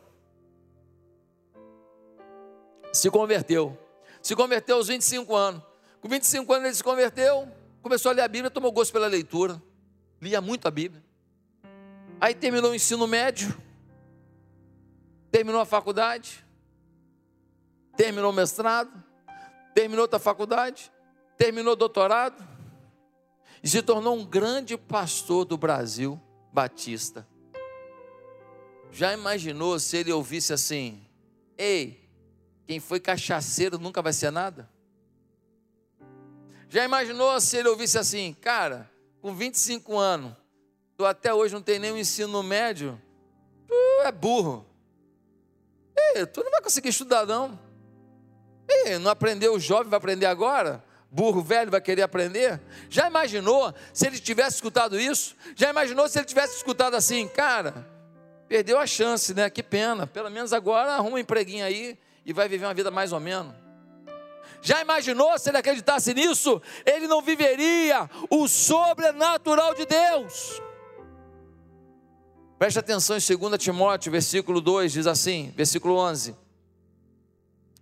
Se 2.93 3.11
converteu. 3.11 3.79
Se 4.21 4.37
converteu 4.37 4.77
aos 4.77 4.89
25 4.89 5.35
anos. 5.35 5.63
Com 6.01 6.09
25 6.09 6.53
anos 6.53 6.65
ele 6.67 6.75
se 6.75 6.85
converteu, 6.85 7.49
começou 7.83 8.11
a 8.11 8.15
ler 8.15 8.23
a 8.23 8.29
Bíblia, 8.29 8.51
tomou 8.51 8.73
gosto 8.73 8.91
pela 8.91 9.07
leitura, 9.07 9.61
lia 10.21 10.41
muito 10.41 10.67
a 10.67 10.71
Bíblia. 10.71 11.03
Aí 12.19 12.35
terminou 12.35 12.71
o 12.71 12.75
ensino 12.75 13.07
médio, 13.07 13.55
terminou 15.31 15.61
a 15.61 15.67
faculdade, 15.67 16.45
terminou 17.97 18.31
o 18.31 18.35
mestrado, 18.35 18.91
terminou 19.75 20.03
outra 20.03 20.19
faculdade, 20.19 20.91
terminou 21.37 21.75
o 21.75 21.77
doutorado 21.77 22.47
e 23.63 23.69
se 23.69 23.83
tornou 23.83 24.17
um 24.17 24.25
grande 24.25 24.77
pastor 24.77 25.45
do 25.45 25.57
Brasil 25.57 26.21
batista. 26.53 27.27
Já 28.91 29.13
imaginou 29.13 29.79
se 29.79 29.97
ele 29.99 30.13
ouvisse 30.13 30.53
assim: 30.53 31.07
Ei, 31.57 32.09
quem 32.67 32.81
foi 32.81 32.99
cachaceiro 32.99 33.79
nunca 33.79 34.03
vai 34.03 34.13
ser 34.13 34.31
nada? 34.31 34.69
Já 36.69 36.85
imaginou 36.85 37.41
se 37.41 37.57
ele 37.57 37.69
ouvisse 37.69 37.99
assim: 37.99 38.33
Cara, 38.41 38.91
com 39.21 39.35
25 39.35 39.97
anos, 39.97 40.35
tu 40.97 41.05
até 41.05 41.33
hoje 41.33 41.55
não 41.55 41.63
tem 41.63 41.79
nenhum 41.79 41.97
ensino 41.97 42.43
médio, 42.43 43.01
tu 43.69 43.75
é 44.05 44.11
burro. 44.11 44.70
Ei, 46.15 46.27
tu 46.27 46.43
não 46.43 46.51
vai 46.51 46.63
conseguir 46.63 46.89
estudar, 46.89 47.27
não. 47.27 47.59
Ei, 48.69 48.99
não 48.99 49.11
aprendeu 49.11 49.55
o 49.55 49.61
jovem, 49.61 49.89
vai 49.89 49.99
aprender 49.99 50.27
agora? 50.27 50.83
burro 51.11 51.43
velho 51.43 51.71
vai 51.71 51.81
querer 51.81 52.03
aprender? 52.03 52.61
Já 52.89 53.09
imaginou 53.09 53.75
se 53.93 54.07
ele 54.07 54.19
tivesse 54.19 54.57
escutado 54.57 54.99
isso? 54.99 55.35
Já 55.57 55.71
imaginou 55.71 56.09
se 56.09 56.19
ele 56.19 56.27
tivesse 56.27 56.57
escutado 56.57 56.95
assim, 56.95 57.27
cara, 57.27 57.87
perdeu 58.49 58.79
a 58.79 58.87
chance, 58.87 59.35
né? 59.35 59.51
Que 59.51 59.63
pena. 59.63 60.07
Pelo 60.07 60.31
menos 60.31 60.53
agora 60.53 60.93
arruma 60.93 61.17
um 61.17 61.19
empreguinho 61.19 61.65
aí 61.65 61.99
e 62.25 62.33
vai 62.33 62.49
viver 62.49 62.67
uma 62.67 62.75
vida 62.75 62.91
mais 62.91 63.13
ou 63.13 63.21
menos. 63.21 63.55
Já 64.63 64.81
imaginou 64.81 65.39
se 65.39 65.49
ele 65.49 65.57
acreditasse 65.57 66.13
nisso? 66.13 66.61
Ele 66.85 67.09
não 67.09 67.23
viveria 67.23 68.09
o 68.29 68.47
sobrenatural 68.47 69.75
de 69.75 69.87
Deus. 69.87 70.63
Preste 72.61 72.79
atenção 72.79 73.17
em 73.17 73.39
2 73.39 73.59
Timóteo, 73.59 74.13
versículo 74.13 74.61
2, 74.61 74.93
diz 74.93 75.07
assim, 75.07 75.51
versículo 75.57 75.97
11. 75.97 76.37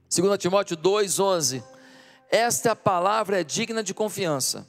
2 0.08 0.38
Timóteo 0.38 0.76
2, 0.76 1.18
11. 1.18 1.64
Esta 2.30 2.76
palavra 2.76 3.40
é 3.40 3.42
digna 3.42 3.82
de 3.82 3.92
confiança. 3.92 4.64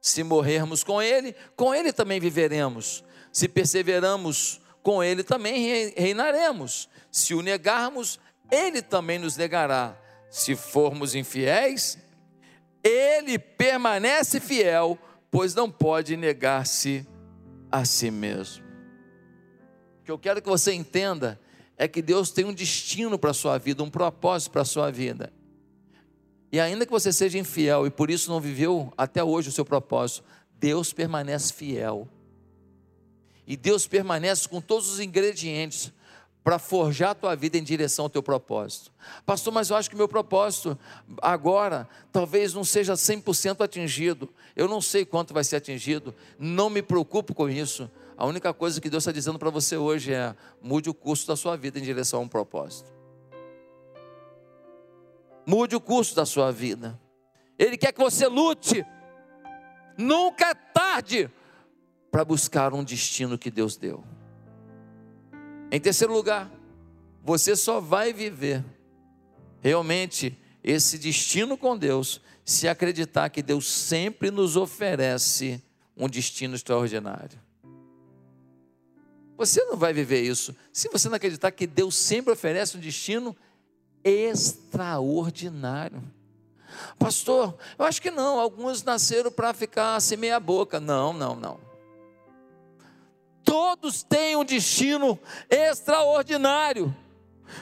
Se 0.00 0.24
morrermos 0.24 0.82
com 0.82 1.00
Ele, 1.00 1.36
com 1.54 1.72
Ele 1.72 1.92
também 1.92 2.18
viveremos. 2.18 3.04
Se 3.32 3.46
perseveramos 3.46 4.60
com 4.82 5.04
Ele, 5.04 5.22
também 5.22 5.92
reinaremos. 5.96 6.88
Se 7.08 7.32
o 7.32 7.40
negarmos, 7.40 8.18
Ele 8.50 8.82
também 8.82 9.20
nos 9.20 9.36
negará. 9.36 9.96
Se 10.28 10.56
formos 10.56 11.14
infiéis, 11.14 11.96
Ele 12.82 13.38
permanece 13.38 14.40
fiel, 14.40 14.98
pois 15.30 15.54
não 15.54 15.70
pode 15.70 16.16
negar-se 16.16 17.06
a 17.70 17.84
si 17.84 18.10
mesmo. 18.10 18.67
Que 20.08 20.12
eu 20.12 20.18
quero 20.18 20.40
que 20.40 20.48
você 20.48 20.72
entenda 20.72 21.38
é 21.76 21.86
que 21.86 22.00
Deus 22.00 22.30
tem 22.30 22.46
um 22.46 22.54
destino 22.54 23.18
para 23.18 23.32
a 23.32 23.34
sua 23.34 23.58
vida, 23.58 23.82
um 23.82 23.90
propósito 23.90 24.52
para 24.52 24.62
a 24.62 24.64
sua 24.64 24.90
vida. 24.90 25.30
E 26.50 26.58
ainda 26.58 26.86
que 26.86 26.90
você 26.90 27.12
seja 27.12 27.36
infiel 27.36 27.86
e 27.86 27.90
por 27.90 28.08
isso 28.08 28.30
não 28.30 28.40
viveu 28.40 28.90
até 28.96 29.22
hoje 29.22 29.50
o 29.50 29.52
seu 29.52 29.66
propósito, 29.66 30.24
Deus 30.58 30.94
permanece 30.94 31.52
fiel. 31.52 32.08
E 33.46 33.54
Deus 33.54 33.86
permanece 33.86 34.48
com 34.48 34.62
todos 34.62 34.88
os 34.90 34.98
ingredientes 34.98 35.92
para 36.42 36.58
forjar 36.58 37.10
a 37.10 37.14
tua 37.14 37.36
vida 37.36 37.58
em 37.58 37.62
direção 37.62 38.06
ao 38.06 38.08
teu 38.08 38.22
propósito. 38.22 38.90
Pastor, 39.26 39.52
mas 39.52 39.68
eu 39.68 39.76
acho 39.76 39.90
que 39.90 39.96
meu 39.96 40.08
propósito 40.08 40.78
agora 41.20 41.86
talvez 42.10 42.54
não 42.54 42.64
seja 42.64 42.94
100% 42.94 43.62
atingido. 43.62 44.32
Eu 44.56 44.68
não 44.68 44.80
sei 44.80 45.04
quanto 45.04 45.34
vai 45.34 45.44
ser 45.44 45.56
atingido, 45.56 46.14
não 46.38 46.70
me 46.70 46.80
preocupo 46.80 47.34
com 47.34 47.46
isso. 47.46 47.90
A 48.18 48.26
única 48.26 48.52
coisa 48.52 48.80
que 48.80 48.90
Deus 48.90 49.04
está 49.04 49.12
dizendo 49.12 49.38
para 49.38 49.48
você 49.48 49.76
hoje 49.76 50.12
é: 50.12 50.34
mude 50.60 50.90
o 50.90 50.94
curso 50.94 51.24
da 51.28 51.36
sua 51.36 51.56
vida 51.56 51.78
em 51.78 51.82
direção 51.82 52.18
a 52.18 52.22
um 52.24 52.28
propósito. 52.28 52.92
Mude 55.46 55.76
o 55.76 55.80
curso 55.80 56.16
da 56.16 56.26
sua 56.26 56.50
vida. 56.50 57.00
Ele 57.56 57.76
quer 57.76 57.92
que 57.92 58.00
você 58.00 58.26
lute. 58.26 58.84
Nunca 59.96 60.50
é 60.50 60.54
tarde 60.54 61.30
para 62.10 62.24
buscar 62.24 62.74
um 62.74 62.82
destino 62.82 63.38
que 63.38 63.52
Deus 63.52 63.76
deu. 63.76 64.04
Em 65.70 65.80
terceiro 65.80 66.12
lugar, 66.12 66.50
você 67.22 67.54
só 67.54 67.80
vai 67.80 68.12
viver 68.12 68.64
realmente 69.60 70.36
esse 70.62 70.98
destino 70.98 71.56
com 71.56 71.76
Deus 71.76 72.20
se 72.44 72.66
acreditar 72.66 73.28
que 73.28 73.42
Deus 73.42 73.68
sempre 73.68 74.30
nos 74.30 74.56
oferece 74.56 75.62
um 75.96 76.08
destino 76.08 76.56
extraordinário. 76.56 77.47
Você 79.38 79.64
não 79.66 79.76
vai 79.76 79.92
viver 79.92 80.20
isso 80.20 80.54
se 80.72 80.88
você 80.88 81.08
não 81.08 81.14
acreditar 81.14 81.52
que 81.52 81.64
Deus 81.64 81.94
sempre 81.94 82.32
oferece 82.32 82.76
um 82.76 82.80
destino 82.80 83.36
extraordinário. 84.02 86.02
Pastor, 86.98 87.56
eu 87.78 87.84
acho 87.84 88.02
que 88.02 88.10
não, 88.10 88.40
alguns 88.40 88.82
nasceram 88.82 89.30
para 89.30 89.54
ficar 89.54 89.94
assim 89.94 90.16
meia 90.16 90.40
boca. 90.40 90.80
Não, 90.80 91.12
não, 91.12 91.36
não. 91.36 91.60
Todos 93.44 94.02
têm 94.02 94.34
um 94.34 94.44
destino 94.44 95.16
extraordinário. 95.48 96.92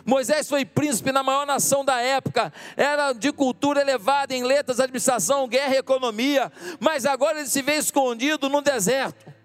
Moisés 0.04 0.48
foi 0.48 0.64
príncipe 0.64 1.12
na 1.12 1.22
maior 1.22 1.46
nação 1.46 1.84
da 1.84 2.00
época, 2.00 2.52
era 2.76 3.12
de 3.12 3.30
cultura 3.30 3.82
elevada 3.82 4.34
em 4.34 4.42
letras, 4.42 4.80
administração, 4.80 5.46
guerra 5.46 5.76
e 5.76 5.78
economia, 5.78 6.50
mas 6.80 7.06
agora 7.06 7.38
ele 7.38 7.48
se 7.48 7.62
vê 7.62 7.76
escondido 7.76 8.48
no 8.48 8.60
deserto. 8.60 9.35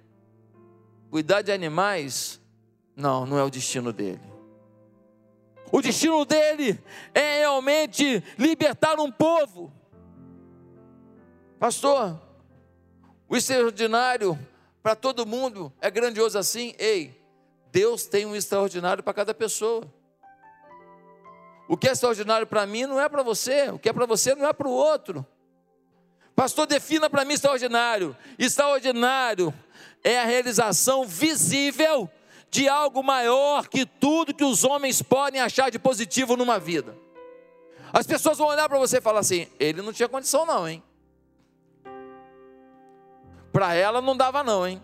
Cuidar 1.12 1.41
de 1.41 1.51
animais, 1.51 2.39
não, 2.95 3.26
não 3.26 3.38
é 3.38 3.43
o 3.43 3.49
destino 3.49 3.91
dele. 3.91 4.22
O 5.70 5.82
destino 5.82 6.24
dele 6.24 6.82
é 7.14 7.39
realmente 7.39 8.24
libertar 8.39 8.97
um 8.97 9.12
povo. 9.12 9.74
Pastor, 11.59 12.18
o 13.28 13.36
extraordinário 13.36 14.39
para 14.82 14.95
todo 14.95 15.26
mundo 15.26 15.72
é 15.82 15.91
grandioso 15.91 16.38
assim? 16.39 16.74
Ei, 16.80 17.22
Deus 17.74 18.05
tem 18.05 18.26
um 18.26 18.34
extraordinário 18.34 19.03
para 19.03 19.14
cada 19.14 19.34
pessoa. 19.34 19.84
O 21.68 21.76
que 21.76 21.89
é 21.89 21.91
extraordinário 21.91 22.47
para 22.47 22.66
mim 22.66 22.86
não 22.86 23.01
é 23.01 23.09
para 23.09 23.22
você, 23.22 23.70
o 23.70 23.78
que 23.78 23.89
é 23.89 23.93
para 23.93 24.05
você 24.05 24.34
não 24.34 24.47
é 24.47 24.53
para 24.53 24.68
o 24.68 24.72
outro. 24.72 25.26
Pastor, 26.34 26.66
defina 26.66 27.09
para 27.09 27.26
mim 27.26 27.34
extraordinário. 27.34 28.16
Extraordinário 28.39 29.53
é 30.04 30.20
a 30.20 30.26
realização 30.26 31.06
visível 31.06 32.10
de 32.49 32.68
algo 32.68 33.02
maior 33.02 33.68
que 33.68 33.86
tudo 33.86 34.34
que 34.34 34.43
os 34.43 34.64
homens 34.64 35.02
podem 35.02 35.39
achar 35.39 35.72
de 35.72 35.80
positivo 35.80 36.36
numa 36.36 36.60
vida. 36.60 36.95
As 37.93 38.06
pessoas 38.06 38.38
vão 38.38 38.47
olhar 38.47 38.68
para 38.68 38.80
você 38.80 38.97
e 38.97 39.02
falar 39.02 39.20
assim: 39.20 39.47
ele 39.60 39.82
não 39.82 39.93
tinha 39.93 40.10
condição, 40.10 40.45
não, 40.45 40.68
hein? 40.68 40.84
Para 43.52 43.74
ela 43.74 44.02
não 44.02 44.16
dava, 44.16 44.43
não, 44.43 44.68
hein? 44.68 44.82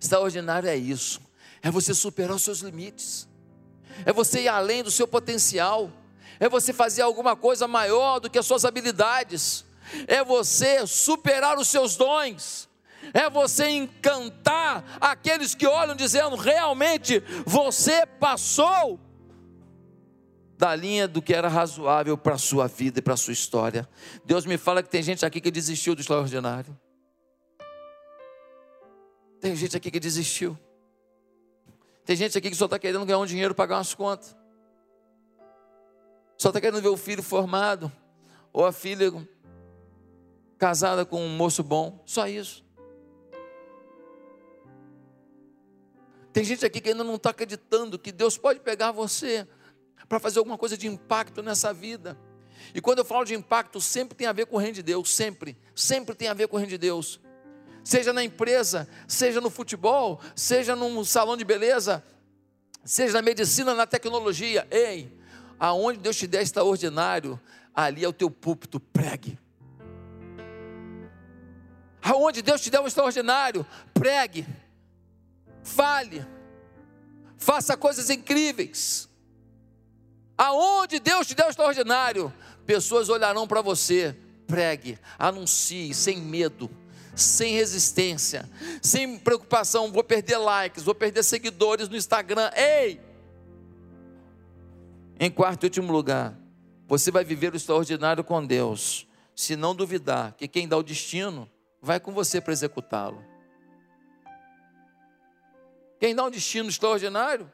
Extraordinário 0.00 0.68
é 0.68 0.76
isso, 0.76 1.20
é 1.62 1.70
você 1.70 1.94
superar 1.94 2.34
os 2.34 2.42
seus 2.42 2.58
limites, 2.58 3.28
é 4.04 4.12
você 4.12 4.42
ir 4.42 4.48
além 4.48 4.82
do 4.82 4.90
seu 4.90 5.06
potencial, 5.06 5.90
é 6.40 6.48
você 6.48 6.72
fazer 6.72 7.02
alguma 7.02 7.36
coisa 7.36 7.68
maior 7.68 8.18
do 8.18 8.28
que 8.28 8.38
as 8.38 8.46
suas 8.46 8.64
habilidades, 8.64 9.64
é 10.08 10.24
você 10.24 10.84
superar 10.86 11.56
os 11.58 11.68
seus 11.68 11.96
dons 11.96 12.68
é 13.12 13.28
você 13.28 13.68
encantar 13.68 14.98
aqueles 15.00 15.54
que 15.54 15.66
olham 15.66 15.94
dizendo: 15.94 16.36
realmente 16.36 17.22
você 17.44 18.06
passou 18.06 19.00
da 20.56 20.76
linha 20.76 21.08
do 21.08 21.20
que 21.20 21.34
era 21.34 21.48
razoável 21.48 22.16
para 22.16 22.34
a 22.34 22.38
sua 22.38 22.68
vida 22.68 23.00
e 23.00 23.02
para 23.02 23.14
a 23.14 23.16
sua 23.16 23.32
história. 23.32 23.88
Deus 24.24 24.46
me 24.46 24.56
fala 24.56 24.82
que 24.82 24.88
tem 24.88 25.02
gente 25.02 25.26
aqui 25.26 25.40
que 25.40 25.50
desistiu 25.50 25.94
do 25.94 26.00
extraordinário. 26.00 26.78
Tem 29.40 29.56
gente 29.56 29.76
aqui 29.76 29.90
que 29.90 29.98
desistiu. 29.98 30.56
Tem 32.04 32.14
gente 32.14 32.38
aqui 32.38 32.48
que 32.48 32.54
só 32.54 32.66
está 32.66 32.78
querendo 32.78 33.04
ganhar 33.04 33.18
um 33.18 33.26
dinheiro 33.26 33.54
para 33.56 33.64
pagar 33.64 33.78
umas 33.78 33.92
contas. 33.92 34.36
Só 36.38 36.50
está 36.50 36.60
querendo 36.60 36.80
ver 36.80 36.90
o 36.90 36.96
filho 36.96 37.24
formado. 37.24 37.90
Ou 38.52 38.64
a 38.64 38.70
filha 38.70 39.12
casada 40.56 41.04
com 41.04 41.20
um 41.20 41.28
moço 41.28 41.64
bom. 41.64 42.00
Só 42.06 42.28
isso. 42.28 42.61
Tem 46.32 46.42
gente 46.42 46.64
aqui 46.64 46.80
que 46.80 46.88
ainda 46.88 47.04
não 47.04 47.16
está 47.16 47.30
acreditando 47.30 47.98
que 47.98 48.10
Deus 48.10 48.38
pode 48.38 48.60
pegar 48.60 48.90
você 48.90 49.46
para 50.08 50.18
fazer 50.18 50.38
alguma 50.38 50.56
coisa 50.56 50.76
de 50.76 50.86
impacto 50.86 51.42
nessa 51.42 51.72
vida. 51.74 52.18
E 52.74 52.80
quando 52.80 52.98
eu 52.98 53.04
falo 53.04 53.24
de 53.24 53.34
impacto, 53.34 53.80
sempre 53.80 54.16
tem 54.16 54.26
a 54.26 54.32
ver 54.32 54.46
com 54.46 54.56
o 54.56 54.58
reino 54.58 54.74
de 54.74 54.82
Deus, 54.82 55.12
sempre, 55.12 55.56
sempre 55.74 56.14
tem 56.14 56.28
a 56.28 56.34
ver 56.34 56.48
com 56.48 56.56
o 56.56 56.58
reino 56.58 56.70
de 56.70 56.78
Deus. 56.78 57.20
Seja 57.84 58.12
na 58.12 58.22
empresa, 58.22 58.88
seja 59.06 59.40
no 59.40 59.50
futebol, 59.50 60.20
seja 60.34 60.74
num 60.74 61.04
salão 61.04 61.36
de 61.36 61.44
beleza, 61.44 62.02
seja 62.84 63.14
na 63.14 63.22
medicina, 63.22 63.74
na 63.74 63.86
tecnologia. 63.86 64.66
Ei, 64.70 65.12
aonde 65.58 65.98
Deus 65.98 66.16
te 66.16 66.26
der 66.26 66.42
extraordinário, 66.42 67.38
ali 67.74 68.04
é 68.04 68.08
o 68.08 68.12
teu 68.12 68.30
púlpito, 68.30 68.80
pregue. 68.80 69.38
Aonde 72.00 72.40
Deus 72.40 72.60
te 72.60 72.70
der 72.70 72.80
um 72.80 72.86
extraordinário, 72.86 73.66
pregue 73.92 74.46
fale, 75.62 76.26
faça 77.36 77.76
coisas 77.76 78.10
incríveis. 78.10 79.08
Aonde 80.36 80.98
Deus 80.98 81.26
te 81.26 81.34
deu 81.34 81.48
extraordinário, 81.48 82.32
pessoas 82.66 83.08
olharão 83.08 83.46
para 83.46 83.62
você. 83.62 84.16
Pregue, 84.46 84.98
anuncie 85.18 85.94
sem 85.94 86.18
medo, 86.18 86.70
sem 87.14 87.54
resistência, 87.54 88.48
sem 88.82 89.18
preocupação. 89.18 89.90
Vou 89.90 90.04
perder 90.04 90.36
likes, 90.36 90.82
vou 90.82 90.94
perder 90.94 91.22
seguidores 91.22 91.88
no 91.88 91.96
Instagram. 91.96 92.50
Ei! 92.54 93.00
Em 95.18 95.30
quarto 95.30 95.64
e 95.64 95.66
último 95.66 95.92
lugar, 95.92 96.36
você 96.88 97.10
vai 97.10 97.24
viver 97.24 97.52
o 97.52 97.56
extraordinário 97.56 98.24
com 98.24 98.44
Deus, 98.44 99.06
se 99.34 99.56
não 99.56 99.74
duvidar 99.74 100.34
que 100.34 100.48
quem 100.48 100.68
dá 100.68 100.76
o 100.76 100.82
destino 100.82 101.48
vai 101.80 101.98
com 101.98 102.12
você 102.12 102.40
para 102.40 102.52
executá-lo. 102.52 103.31
Quem 106.02 106.16
dá 106.16 106.24
um 106.24 106.30
destino 106.30 106.68
extraordinário, 106.68 107.48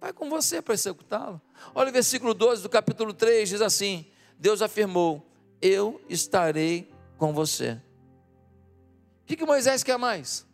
vai 0.00 0.12
com 0.12 0.28
você 0.28 0.60
para 0.60 0.74
executá-lo. 0.74 1.40
Olha 1.72 1.90
o 1.90 1.92
versículo 1.92 2.34
12 2.34 2.60
do 2.60 2.68
capítulo 2.68 3.14
3, 3.14 3.48
diz 3.48 3.60
assim: 3.60 4.04
Deus 4.36 4.60
afirmou: 4.60 5.24
eu 5.62 6.00
estarei 6.08 6.90
com 7.16 7.32
você. 7.32 7.80
O 9.22 9.26
que, 9.26 9.36
que 9.36 9.46
Moisés 9.46 9.84
quer 9.84 9.96
mais? 9.96 10.44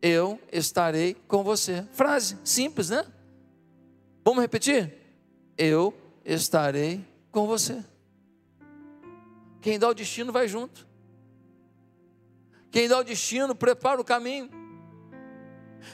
Eu 0.00 0.40
estarei 0.52 1.14
com 1.26 1.42
você. 1.42 1.84
Frase 1.90 2.38
simples, 2.44 2.90
né? 2.90 3.04
Vamos 4.24 4.40
repetir? 4.40 4.96
Eu 5.58 5.92
estarei 6.24 7.04
com 7.32 7.44
você. 7.44 7.84
Quem 9.60 9.80
dá 9.80 9.88
o 9.88 9.94
destino 9.94 10.30
vai 10.30 10.46
junto. 10.46 10.86
Quem 12.70 12.86
dá 12.86 13.00
o 13.00 13.02
destino 13.02 13.52
prepara 13.52 14.00
o 14.00 14.04
caminho. 14.04 14.62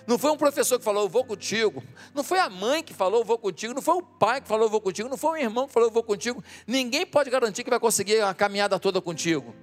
Não 0.06 0.18
foi 0.18 0.30
um 0.30 0.36
professor 0.36 0.78
que 0.78 0.84
falou, 0.84 1.04
eu 1.04 1.08
vou 1.08 1.24
contigo. 1.24 1.82
Não 2.14 2.22
foi 2.22 2.38
a 2.38 2.48
mãe 2.48 2.82
que 2.82 2.94
falou, 2.94 3.20
eu 3.20 3.24
vou 3.24 3.38
contigo. 3.38 3.74
Não 3.74 3.82
foi 3.82 3.94
o 3.94 4.02
pai 4.02 4.40
que 4.40 4.48
falou, 4.48 4.66
eu 4.66 4.70
vou 4.70 4.80
contigo. 4.80 5.08
Não 5.08 5.16
foi 5.16 5.30
o 5.30 5.42
irmão 5.42 5.66
que 5.66 5.72
falou, 5.72 5.88
eu 5.88 5.92
vou 5.92 6.02
contigo. 6.02 6.42
Ninguém 6.66 7.06
pode 7.06 7.30
garantir 7.30 7.64
que 7.64 7.70
vai 7.70 7.80
conseguir 7.80 8.20
a 8.20 8.34
caminhada 8.34 8.78
toda 8.78 9.00
contigo. 9.00 9.54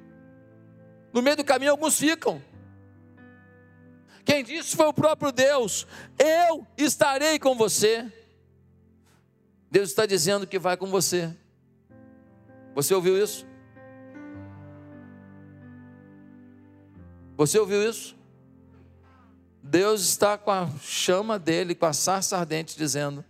No 1.14 1.22
meio 1.22 1.38
do 1.38 1.44
caminho, 1.44 1.72
alguns 1.72 1.98
ficam. 1.98 2.42
Quem 4.26 4.44
disse 4.44 4.76
foi 4.76 4.88
o 4.88 4.94
próprio 4.94 5.32
Deus: 5.32 5.88
Eu 6.20 6.68
estarei 6.78 7.40
com 7.40 7.56
você. 7.56 8.12
Deus 9.72 9.90
está 9.90 10.06
dizendo 10.06 10.46
que 10.46 10.60
vai 10.60 10.76
com 10.76 10.88
você. 10.88 11.34
Você 12.76 12.94
ouviu 12.94 13.22
isso? 13.22 13.48
Você 17.38 17.60
ouviu 17.60 17.88
isso? 17.88 18.17
Deus 19.70 20.02
está 20.02 20.38
com 20.38 20.50
a 20.50 20.70
chama 20.82 21.38
dele, 21.38 21.76
com 21.76 21.86
a 21.86 21.92
sarça 21.92 22.38
ardente, 22.38 22.78
dizendo 22.78 23.24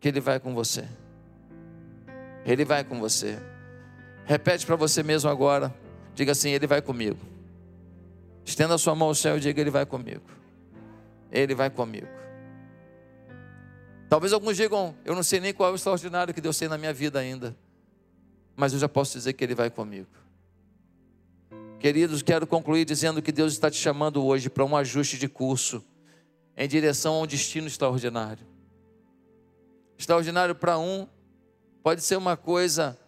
que 0.00 0.08
Ele 0.08 0.20
vai 0.20 0.40
com 0.40 0.52
você. 0.52 0.88
Ele 2.44 2.64
vai 2.64 2.82
com 2.82 2.98
você. 2.98 3.38
Repete 4.24 4.66
para 4.66 4.74
você 4.74 5.02
mesmo 5.02 5.30
agora. 5.30 5.72
Diga 6.14 6.32
assim: 6.32 6.50
Ele 6.50 6.66
vai 6.66 6.82
comigo. 6.82 7.18
Estenda 8.44 8.74
a 8.74 8.78
sua 8.78 8.94
mão 8.94 9.08
ao 9.08 9.14
céu 9.14 9.36
e 9.36 9.40
diga: 9.40 9.60
Ele 9.60 9.70
vai 9.70 9.86
comigo. 9.86 10.24
Ele 11.30 11.54
vai 11.54 11.70
comigo. 11.70 12.08
Talvez 14.08 14.32
alguns 14.32 14.56
digam: 14.56 14.96
Eu 15.04 15.14
não 15.14 15.22
sei 15.22 15.38
nem 15.38 15.54
qual 15.54 15.68
é 15.68 15.72
o 15.72 15.76
extraordinário 15.76 16.34
que 16.34 16.40
Deus 16.40 16.58
tem 16.58 16.66
na 16.68 16.76
minha 16.76 16.92
vida 16.92 17.20
ainda. 17.20 17.56
Mas 18.56 18.72
eu 18.72 18.80
já 18.80 18.88
posso 18.88 19.12
dizer 19.12 19.32
que 19.34 19.44
Ele 19.44 19.54
vai 19.54 19.70
comigo. 19.70 20.08
Queridos, 21.78 22.22
quero 22.22 22.44
concluir 22.44 22.84
dizendo 22.84 23.22
que 23.22 23.30
Deus 23.30 23.52
está 23.52 23.70
te 23.70 23.76
chamando 23.76 24.24
hoje 24.24 24.50
para 24.50 24.64
um 24.64 24.76
ajuste 24.76 25.16
de 25.16 25.28
curso 25.28 25.84
em 26.56 26.66
direção 26.66 27.14
a 27.14 27.20
um 27.20 27.26
destino 27.26 27.68
extraordinário. 27.68 28.44
Extraordinário 29.96 30.56
para 30.56 30.76
um 30.76 31.06
pode 31.80 32.02
ser 32.02 32.16
uma 32.16 32.36
coisa 32.36 32.98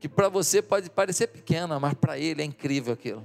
que 0.00 0.08
para 0.08 0.30
você 0.30 0.62
pode 0.62 0.88
parecer 0.88 1.26
pequena, 1.26 1.78
mas 1.78 1.92
para 1.92 2.18
ele 2.18 2.40
é 2.40 2.44
incrível 2.44 2.94
aquilo. 2.94 3.22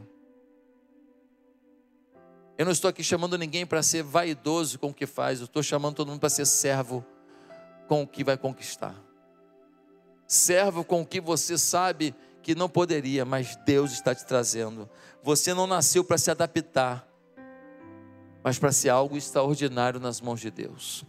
Eu 2.58 2.66
não 2.66 2.74
estou 2.74 2.90
aqui 2.90 3.02
chamando 3.02 3.38
ninguém 3.38 3.66
para 3.66 3.82
ser 3.82 4.04
vaidoso 4.04 4.78
com 4.78 4.88
o 4.90 4.94
que 4.94 5.06
faz, 5.06 5.40
eu 5.40 5.46
estou 5.46 5.64
chamando 5.64 5.96
todo 5.96 6.10
mundo 6.10 6.20
para 6.20 6.30
ser 6.30 6.46
servo 6.46 7.06
com 7.88 8.04
o 8.04 8.08
que 8.08 8.26
vai 8.26 8.38
conquistar. 8.38 8.96
Servo 10.28 10.84
com 10.84 11.02
o 11.02 11.06
que 11.06 11.22
você 11.22 11.58
sabe 11.58 12.14
que 12.42 12.56
não 12.56 12.68
poderia, 12.70 13.24
mas 13.24 13.56
Deus 13.66 13.92
está 13.92 14.14
te 14.16 14.26
trazendo. 14.26 14.90
Você 15.24 15.54
não 15.54 15.68
nasceu 15.68 16.04
para 16.04 16.18
se 16.18 16.32
adaptar, 16.32 17.08
mas 18.44 18.58
para 18.58 18.72
ser 18.72 18.90
algo 18.90 19.16
extraordinário 19.16 20.00
nas 20.00 20.20
mãos 20.20 20.40
de 20.40 20.50
Deus. 20.50 21.06